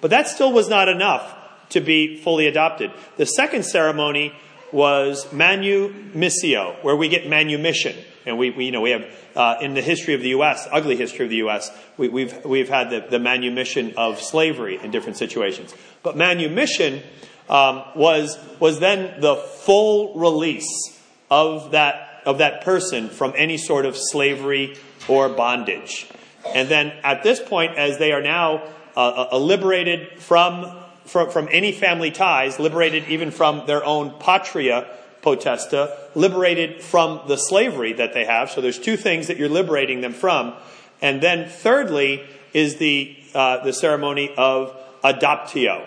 But 0.00 0.10
that 0.10 0.28
still 0.28 0.52
was 0.52 0.68
not 0.68 0.88
enough 0.88 1.34
to 1.70 1.80
be 1.80 2.16
fully 2.18 2.46
adopted. 2.46 2.90
The 3.16 3.26
second 3.26 3.64
ceremony 3.64 4.34
was 4.72 5.24
manumissio, 5.26 6.82
where 6.82 6.96
we 6.96 7.08
get 7.08 7.28
manumission. 7.28 7.96
And 8.26 8.38
we, 8.38 8.50
we 8.50 8.66
you 8.66 8.72
know, 8.72 8.80
we 8.80 8.90
have, 8.90 9.06
uh, 9.36 9.56
in 9.60 9.74
the 9.74 9.82
history 9.82 10.14
of 10.14 10.20
the 10.20 10.30
U.S., 10.30 10.66
ugly 10.72 10.96
history 10.96 11.26
of 11.26 11.30
the 11.30 11.36
U.S., 11.36 11.70
we, 11.96 12.06
have 12.06 12.12
we've, 12.14 12.44
we've 12.44 12.68
had 12.68 12.90
the, 12.90 13.06
the, 13.08 13.18
manumission 13.18 13.94
of 13.96 14.20
slavery 14.20 14.80
in 14.82 14.90
different 14.90 15.16
situations. 15.16 15.74
But 16.02 16.16
manumission 16.16 17.02
um, 17.48 17.84
was, 17.94 18.38
was 18.58 18.80
then 18.80 19.20
the 19.20 19.36
full 19.36 20.18
release 20.18 20.98
of 21.30 21.72
that, 21.72 22.13
of 22.24 22.38
that 22.38 22.62
person 22.62 23.08
from 23.08 23.32
any 23.36 23.56
sort 23.56 23.86
of 23.86 23.96
slavery 23.96 24.76
or 25.08 25.28
bondage. 25.28 26.08
And 26.54 26.68
then 26.68 26.92
at 27.02 27.22
this 27.22 27.40
point, 27.40 27.76
as 27.76 27.98
they 27.98 28.12
are 28.12 28.22
now 28.22 28.64
uh, 28.96 29.28
uh, 29.32 29.38
liberated 29.38 30.20
from, 30.20 30.76
from, 31.04 31.30
from 31.30 31.48
any 31.50 31.72
family 31.72 32.10
ties, 32.10 32.58
liberated 32.58 33.08
even 33.08 33.30
from 33.30 33.66
their 33.66 33.84
own 33.84 34.18
patria 34.18 34.88
potesta, 35.22 35.96
liberated 36.14 36.82
from 36.82 37.20
the 37.26 37.36
slavery 37.36 37.94
that 37.94 38.12
they 38.12 38.24
have. 38.24 38.50
So 38.50 38.60
there's 38.60 38.78
two 38.78 38.96
things 38.96 39.28
that 39.28 39.38
you're 39.38 39.48
liberating 39.48 40.00
them 40.00 40.12
from. 40.12 40.54
And 41.00 41.22
then 41.22 41.48
thirdly 41.48 42.24
is 42.52 42.76
the, 42.76 43.16
uh, 43.34 43.64
the 43.64 43.72
ceremony 43.72 44.32
of 44.36 44.76
adoptio. 45.02 45.86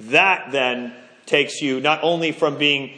That 0.00 0.52
then 0.52 0.94
takes 1.26 1.60
you 1.60 1.80
not 1.80 2.00
only 2.02 2.32
from 2.32 2.58
being 2.58 2.96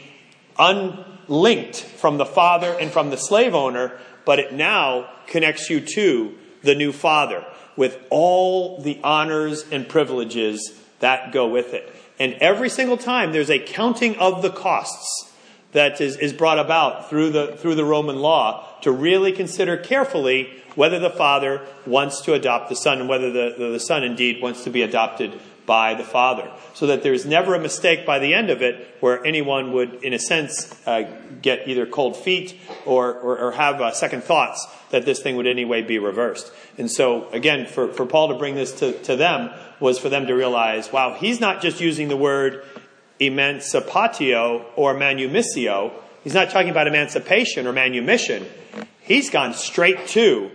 unlinked 1.27 1.77
from 1.77 2.17
the 2.17 2.25
father 2.25 2.75
and 2.79 2.91
from 2.91 3.09
the 3.09 3.17
slave 3.17 3.55
owner, 3.55 3.91
but 4.25 4.39
it 4.39 4.53
now 4.53 5.09
connects 5.27 5.69
you 5.69 5.81
to 5.81 6.35
the 6.63 6.75
new 6.75 6.91
father 6.91 7.45
with 7.75 7.99
all 8.09 8.81
the 8.81 8.99
honors 9.03 9.65
and 9.71 9.87
privileges 9.87 10.73
that 10.99 11.31
go 11.31 11.47
with 11.47 11.73
it. 11.73 11.93
And 12.19 12.33
every 12.35 12.69
single 12.69 12.97
time 12.97 13.31
there's 13.31 13.51
a 13.51 13.59
counting 13.59 14.17
of 14.17 14.41
the 14.41 14.49
costs 14.49 15.31
that 15.73 16.01
is, 16.01 16.17
is 16.17 16.33
brought 16.33 16.57
about 16.57 17.09
through 17.09 17.29
the, 17.31 17.55
through 17.57 17.75
the 17.75 17.85
Roman 17.85 18.17
law 18.17 18.65
to 18.81 18.91
really 18.91 19.31
consider 19.31 19.77
carefully 19.77 20.49
whether 20.75 20.99
the 20.99 21.09
father 21.09 21.61
wants 21.85 22.21
to 22.21 22.33
adopt 22.33 22.69
the 22.69 22.75
son 22.75 22.99
and 22.99 23.09
whether 23.09 23.31
the, 23.31 23.55
the, 23.57 23.69
the 23.73 23.79
son 23.79 24.03
indeed 24.03 24.41
wants 24.41 24.63
to 24.63 24.69
be 24.69 24.81
adopted 24.81 25.39
by 25.67 25.93
the 25.93 26.03
Father. 26.03 26.51
So 26.73 26.87
that 26.87 27.03
there's 27.03 27.25
never 27.25 27.53
a 27.53 27.59
mistake 27.59 28.07
by 28.07 28.17
the 28.17 28.33
end 28.33 28.49
of 28.49 28.63
it 28.63 28.95
where 29.01 29.23
anyone 29.23 29.73
would, 29.73 30.03
in 30.03 30.13
a 30.13 30.19
sense, 30.19 30.73
uh, 30.87 31.03
get 31.43 31.67
either 31.67 31.85
cold 31.85 32.17
feet 32.17 32.59
or, 32.85 33.13
or, 33.13 33.37
or 33.37 33.51
have 33.51 33.79
uh, 33.79 33.91
second 33.91 34.23
thoughts 34.23 34.65
that 34.89 35.05
this 35.05 35.21
thing 35.21 35.35
would 35.35 35.45
anyway 35.45 35.83
be 35.83 35.99
reversed. 35.99 36.51
And 36.79 36.89
so, 36.89 37.29
again, 37.29 37.67
for, 37.67 37.89
for 37.93 38.05
Paul 38.07 38.29
to 38.29 38.35
bring 38.35 38.55
this 38.55 38.71
to, 38.79 38.93
to 39.03 39.15
them 39.15 39.51
was 39.79 39.99
for 39.99 40.09
them 40.09 40.25
to 40.27 40.33
realize, 40.33 40.91
wow, 40.91 41.13
he's 41.13 41.39
not 41.39 41.61
just 41.61 41.81
using 41.81 42.07
the 42.07 42.17
word 42.17 42.63
emancipatio 43.19 44.65
or 44.75 44.95
manumissio. 44.95 45.91
He's 46.23 46.33
not 46.33 46.49
talking 46.49 46.69
about 46.69 46.87
emancipation 46.87 47.67
or 47.67 47.73
manumission. 47.73 48.45
He's 49.01 49.29
gone 49.29 49.53
straight 49.53 50.07
to 50.07 50.51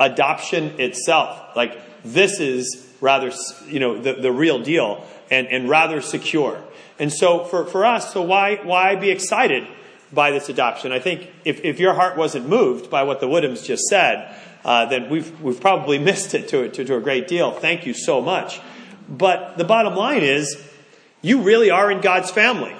adoption 0.00 0.80
itself. 0.80 1.56
Like, 1.56 1.80
this 2.04 2.40
is 2.40 2.85
rather, 3.00 3.32
you 3.66 3.80
know, 3.80 4.00
the, 4.00 4.14
the 4.14 4.32
real 4.32 4.62
deal 4.62 5.06
and, 5.30 5.46
and 5.48 5.68
rather 5.68 6.00
secure. 6.00 6.62
And 6.98 7.12
so 7.12 7.44
for, 7.44 7.64
for 7.66 7.84
us, 7.84 8.12
so 8.12 8.22
why, 8.22 8.56
why 8.62 8.96
be 8.96 9.10
excited 9.10 9.66
by 10.12 10.30
this 10.30 10.48
adoption? 10.48 10.92
I 10.92 10.98
think 10.98 11.30
if, 11.44 11.64
if 11.64 11.78
your 11.78 11.94
heart 11.94 12.16
wasn't 12.16 12.48
moved 12.48 12.90
by 12.90 13.02
what 13.02 13.20
the 13.20 13.26
Woodhams 13.26 13.64
just 13.64 13.84
said, 13.84 14.34
uh, 14.64 14.86
then 14.86 15.10
we've, 15.10 15.40
we've 15.40 15.60
probably 15.60 15.98
missed 16.10 16.34
it 16.34 16.48
to, 16.48 16.68
to, 16.70 16.84
to 16.84 16.96
a 16.96 17.00
great 17.00 17.28
deal. 17.28 17.52
Thank 17.52 17.86
you 17.86 17.94
so 17.94 18.20
much. 18.20 18.60
But 19.08 19.56
the 19.56 19.64
bottom 19.64 19.94
line 19.94 20.22
is, 20.22 20.56
you 21.22 21.42
really 21.42 21.70
are 21.70 21.90
in 21.90 22.00
God's 22.00 22.30
family. 22.30 22.74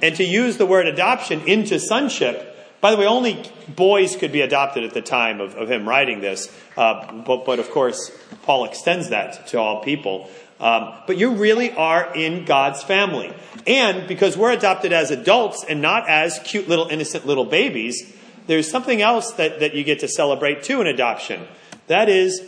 And 0.00 0.14
to 0.16 0.24
use 0.24 0.56
the 0.56 0.66
word 0.66 0.86
adoption 0.86 1.40
into 1.48 1.80
sonship, 1.80 2.47
by 2.80 2.92
the 2.92 2.96
way, 2.96 3.06
only 3.06 3.42
boys 3.68 4.16
could 4.16 4.30
be 4.30 4.40
adopted 4.40 4.84
at 4.84 4.94
the 4.94 5.02
time 5.02 5.40
of, 5.40 5.54
of 5.56 5.70
him 5.70 5.88
writing 5.88 6.20
this, 6.20 6.52
uh, 6.76 7.12
but, 7.22 7.44
but 7.44 7.58
of 7.58 7.70
course, 7.70 8.10
Paul 8.42 8.64
extends 8.64 9.08
that 9.08 9.48
to 9.48 9.58
all 9.58 9.82
people. 9.82 10.30
Um, 10.60 10.94
but 11.06 11.16
you 11.16 11.34
really 11.34 11.72
are 11.72 12.14
in 12.14 12.44
God's 12.44 12.82
family. 12.82 13.32
And 13.66 14.08
because 14.08 14.36
we're 14.36 14.52
adopted 14.52 14.92
as 14.92 15.10
adults 15.10 15.64
and 15.68 15.80
not 15.80 16.08
as 16.08 16.40
cute 16.40 16.68
little 16.68 16.88
innocent 16.88 17.26
little 17.26 17.44
babies, 17.44 18.12
there's 18.48 18.68
something 18.68 19.00
else 19.00 19.32
that, 19.34 19.60
that 19.60 19.74
you 19.74 19.84
get 19.84 20.00
to 20.00 20.08
celebrate 20.08 20.64
too 20.64 20.80
in 20.80 20.86
adoption. 20.86 21.46
That 21.86 22.08
is, 22.08 22.42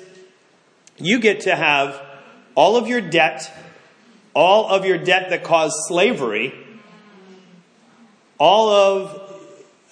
you 0.97 1.21
get 1.21 1.40
to 1.40 1.55
have 1.55 2.01
all 2.55 2.77
of 2.77 2.88
your 2.88 3.01
debt, 3.01 3.53
all 4.35 4.69
of 4.69 4.85
your 4.85 4.99
debt 4.99 5.31
that 5.31 5.45
caused 5.45 5.77
slavery, 5.87 6.53
all 8.38 8.71
of 8.71 9.19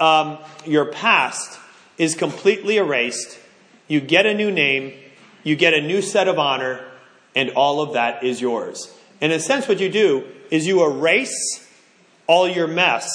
um, 0.01 0.39
your 0.65 0.87
past 0.87 1.59
is 1.97 2.15
completely 2.15 2.77
erased. 2.77 3.39
You 3.89 4.01
get 4.01 4.27
a 4.27 4.35
new 4.35 4.51
name, 4.51 4.95
you 5.43 5.57
get 5.57 5.75
a 5.75 5.81
new 5.81 6.03
set 6.03 6.29
of 6.29 6.39
honor, 6.39 6.85
and 7.35 7.51
all 7.51 7.81
of 7.81 7.95
that 7.95 8.23
is 8.23 8.41
yours. 8.41 8.95
In 9.21 9.31
a 9.31 9.41
sense, 9.41 9.67
what 9.67 9.81
you 9.81 9.91
do 9.91 10.25
is 10.51 10.67
you 10.67 10.85
erase 10.85 11.67
all 12.27 12.49
your 12.49 12.67
mess, 12.67 13.11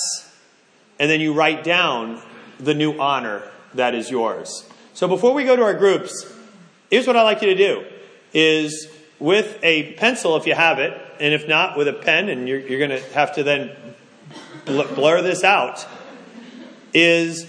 and 0.99 1.09
then 1.09 1.21
you 1.21 1.33
write 1.33 1.63
down 1.63 2.21
the 2.59 2.73
new 2.73 2.99
honor 2.99 3.43
that 3.73 3.95
is 3.95 4.09
yours. 4.09 4.67
So 4.93 5.07
before 5.07 5.33
we 5.33 5.43
go 5.43 5.55
to 5.55 5.63
our 5.63 5.73
groups, 5.73 6.31
here's 6.89 7.07
what 7.07 7.15
I'd 7.15 7.23
like 7.23 7.41
you 7.41 7.49
to 7.49 7.55
do 7.55 7.85
is 8.33 8.87
with 9.19 9.59
a 9.63 9.93
pencil 9.93 10.35
if 10.37 10.45
you 10.45 10.55
have 10.55 10.79
it, 10.79 10.99
and 11.19 11.33
if 11.33 11.47
not, 11.47 11.77
with 11.77 11.87
a 11.87 11.93
pen, 11.93 12.29
and 12.29 12.47
you're, 12.47 12.59
you're 12.59 12.79
going 12.79 13.01
to 13.01 13.13
have 13.13 13.35
to 13.35 13.43
then 13.43 13.71
blur 14.65 15.21
this 15.21 15.43
out 15.43 15.85
is 16.93 17.47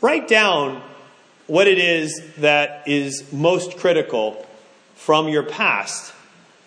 write 0.00 0.28
down 0.28 0.82
what 1.46 1.66
it 1.66 1.78
is 1.78 2.22
that 2.36 2.86
is 2.86 3.32
most 3.32 3.76
critical 3.78 4.46
from 4.94 5.28
your 5.28 5.42
past 5.42 6.12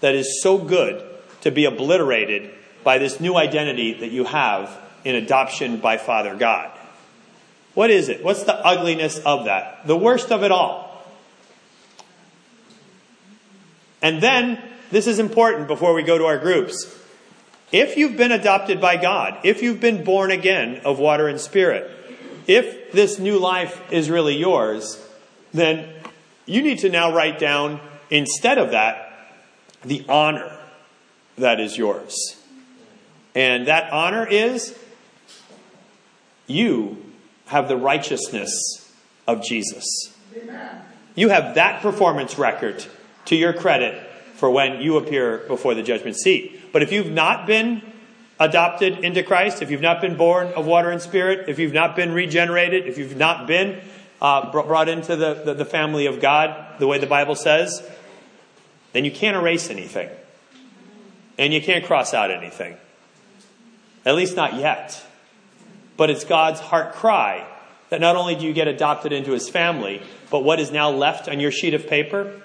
that 0.01 0.13
is 0.13 0.41
so 0.41 0.57
good 0.57 1.03
to 1.41 1.51
be 1.51 1.65
obliterated 1.65 2.51
by 2.83 2.97
this 2.97 3.19
new 3.19 3.35
identity 3.35 3.93
that 3.93 4.11
you 4.11 4.23
have 4.23 4.75
in 5.03 5.15
adoption 5.15 5.77
by 5.77 5.97
Father 5.97 6.35
God. 6.35 6.71
What 7.73 7.89
is 7.91 8.09
it? 8.09 8.23
What's 8.23 8.43
the 8.43 8.55
ugliness 8.55 9.19
of 9.19 9.45
that? 9.45 9.85
The 9.85 9.95
worst 9.95 10.31
of 10.31 10.43
it 10.43 10.51
all. 10.51 10.87
And 14.01 14.21
then, 14.21 14.61
this 14.91 15.07
is 15.07 15.19
important 15.19 15.67
before 15.67 15.93
we 15.93 16.03
go 16.03 16.17
to 16.17 16.25
our 16.25 16.37
groups. 16.37 16.93
If 17.71 17.97
you've 17.97 18.15
been 18.15 18.31
adopted 18.31 18.79
by 18.79 18.97
God, 18.97 19.39
if 19.43 19.61
you've 19.61 19.79
been 19.79 20.03
born 20.03 20.31
again 20.31 20.81
of 20.85 20.99
water 20.99 21.27
and 21.27 21.41
spirit, 21.41 21.91
if 22.47 22.91
this 22.91 23.19
new 23.19 23.37
life 23.37 23.81
is 23.91 24.09
really 24.09 24.35
yours, 24.35 25.03
then 25.53 25.93
you 26.45 26.61
need 26.61 26.79
to 26.79 26.89
now 26.89 27.13
write 27.13 27.39
down, 27.39 27.79
instead 28.09 28.57
of 28.57 28.71
that, 28.71 29.35
the 29.83 30.05
honor 30.07 30.57
that 31.37 31.59
is 31.59 31.77
yours. 31.77 32.37
And 33.35 33.67
that 33.67 33.91
honor 33.91 34.25
is 34.25 34.77
you 36.47 37.03
have 37.47 37.67
the 37.67 37.77
righteousness 37.77 38.51
of 39.27 39.43
Jesus. 39.43 39.85
You 41.15 41.29
have 41.29 41.55
that 41.55 41.81
performance 41.81 42.37
record 42.37 42.85
to 43.25 43.35
your 43.35 43.53
credit 43.53 44.01
for 44.35 44.49
when 44.49 44.81
you 44.81 44.97
appear 44.97 45.39
before 45.47 45.73
the 45.75 45.83
judgment 45.83 46.15
seat. 46.15 46.71
But 46.71 46.81
if 46.81 46.91
you've 46.91 47.11
not 47.11 47.45
been 47.45 47.81
adopted 48.39 48.99
into 48.99 49.23
Christ, 49.23 49.61
if 49.61 49.71
you've 49.71 49.81
not 49.81 50.01
been 50.01 50.15
born 50.15 50.47
of 50.47 50.65
water 50.65 50.91
and 50.91 51.01
spirit, 51.01 51.49
if 51.49 51.59
you've 51.59 51.73
not 51.73 51.95
been 51.95 52.11
regenerated, 52.11 52.87
if 52.87 52.97
you've 52.97 53.17
not 53.17 53.47
been 53.47 53.81
uh, 54.21 54.51
brought 54.51 54.89
into 54.89 55.15
the, 55.15 55.33
the, 55.33 55.53
the 55.53 55.65
family 55.65 56.05
of 56.05 56.21
God, 56.21 56.79
the 56.79 56.87
way 56.87 56.99
the 56.99 57.07
Bible 57.07 57.35
says, 57.35 57.87
then 58.93 59.05
you 59.05 59.11
can't 59.11 59.35
erase 59.35 59.69
anything. 59.69 60.09
And 61.37 61.53
you 61.53 61.61
can't 61.61 61.85
cross 61.85 62.13
out 62.13 62.31
anything. 62.31 62.77
At 64.05 64.15
least 64.15 64.35
not 64.35 64.55
yet. 64.55 65.03
But 65.97 66.09
it's 66.09 66.23
God's 66.23 66.59
heart 66.59 66.93
cry 66.93 67.45
that 67.89 68.01
not 68.01 68.15
only 68.15 68.35
do 68.35 68.45
you 68.45 68.53
get 68.53 68.67
adopted 68.67 69.11
into 69.11 69.31
his 69.31 69.49
family, 69.49 70.01
but 70.29 70.43
what 70.43 70.59
is 70.59 70.71
now 70.71 70.89
left 70.89 71.29
on 71.29 71.39
your 71.39 71.51
sheet 71.51 71.73
of 71.73 71.87
paper 71.87 72.41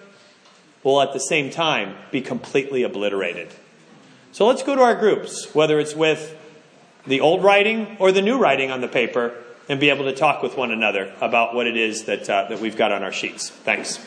will 0.83 1.01
at 1.01 1.13
the 1.13 1.21
same 1.21 1.51
time 1.51 1.97
be 2.11 2.21
completely 2.21 2.83
obliterated. 2.83 3.49
So 4.33 4.47
let's 4.47 4.63
go 4.63 4.75
to 4.75 4.81
our 4.81 4.95
groups, 4.95 5.55
whether 5.55 5.79
it's 5.79 5.95
with 5.95 6.39
the 7.07 7.21
old 7.21 7.45
writing 7.45 7.99
or 8.01 8.13
the 8.13 8.23
new 8.23 8.39
writing 8.39 8.71
on 8.71 8.81
the 8.81 8.89
paper, 8.89 9.35
and 9.69 9.79
be 9.79 9.91
able 9.91 10.05
to 10.05 10.15
talk 10.15 10.43
with 10.43 10.57
one 10.57 10.71
another 10.71 11.13
about 11.21 11.55
what 11.55 11.67
it 11.67 11.77
is 11.77 12.05
that, 12.05 12.29
uh, 12.29 12.49
that 12.49 12.59
we've 12.59 12.77
got 12.77 12.93
on 12.93 13.03
our 13.03 13.13
sheets. 13.13 13.51
Thanks. 13.51 13.99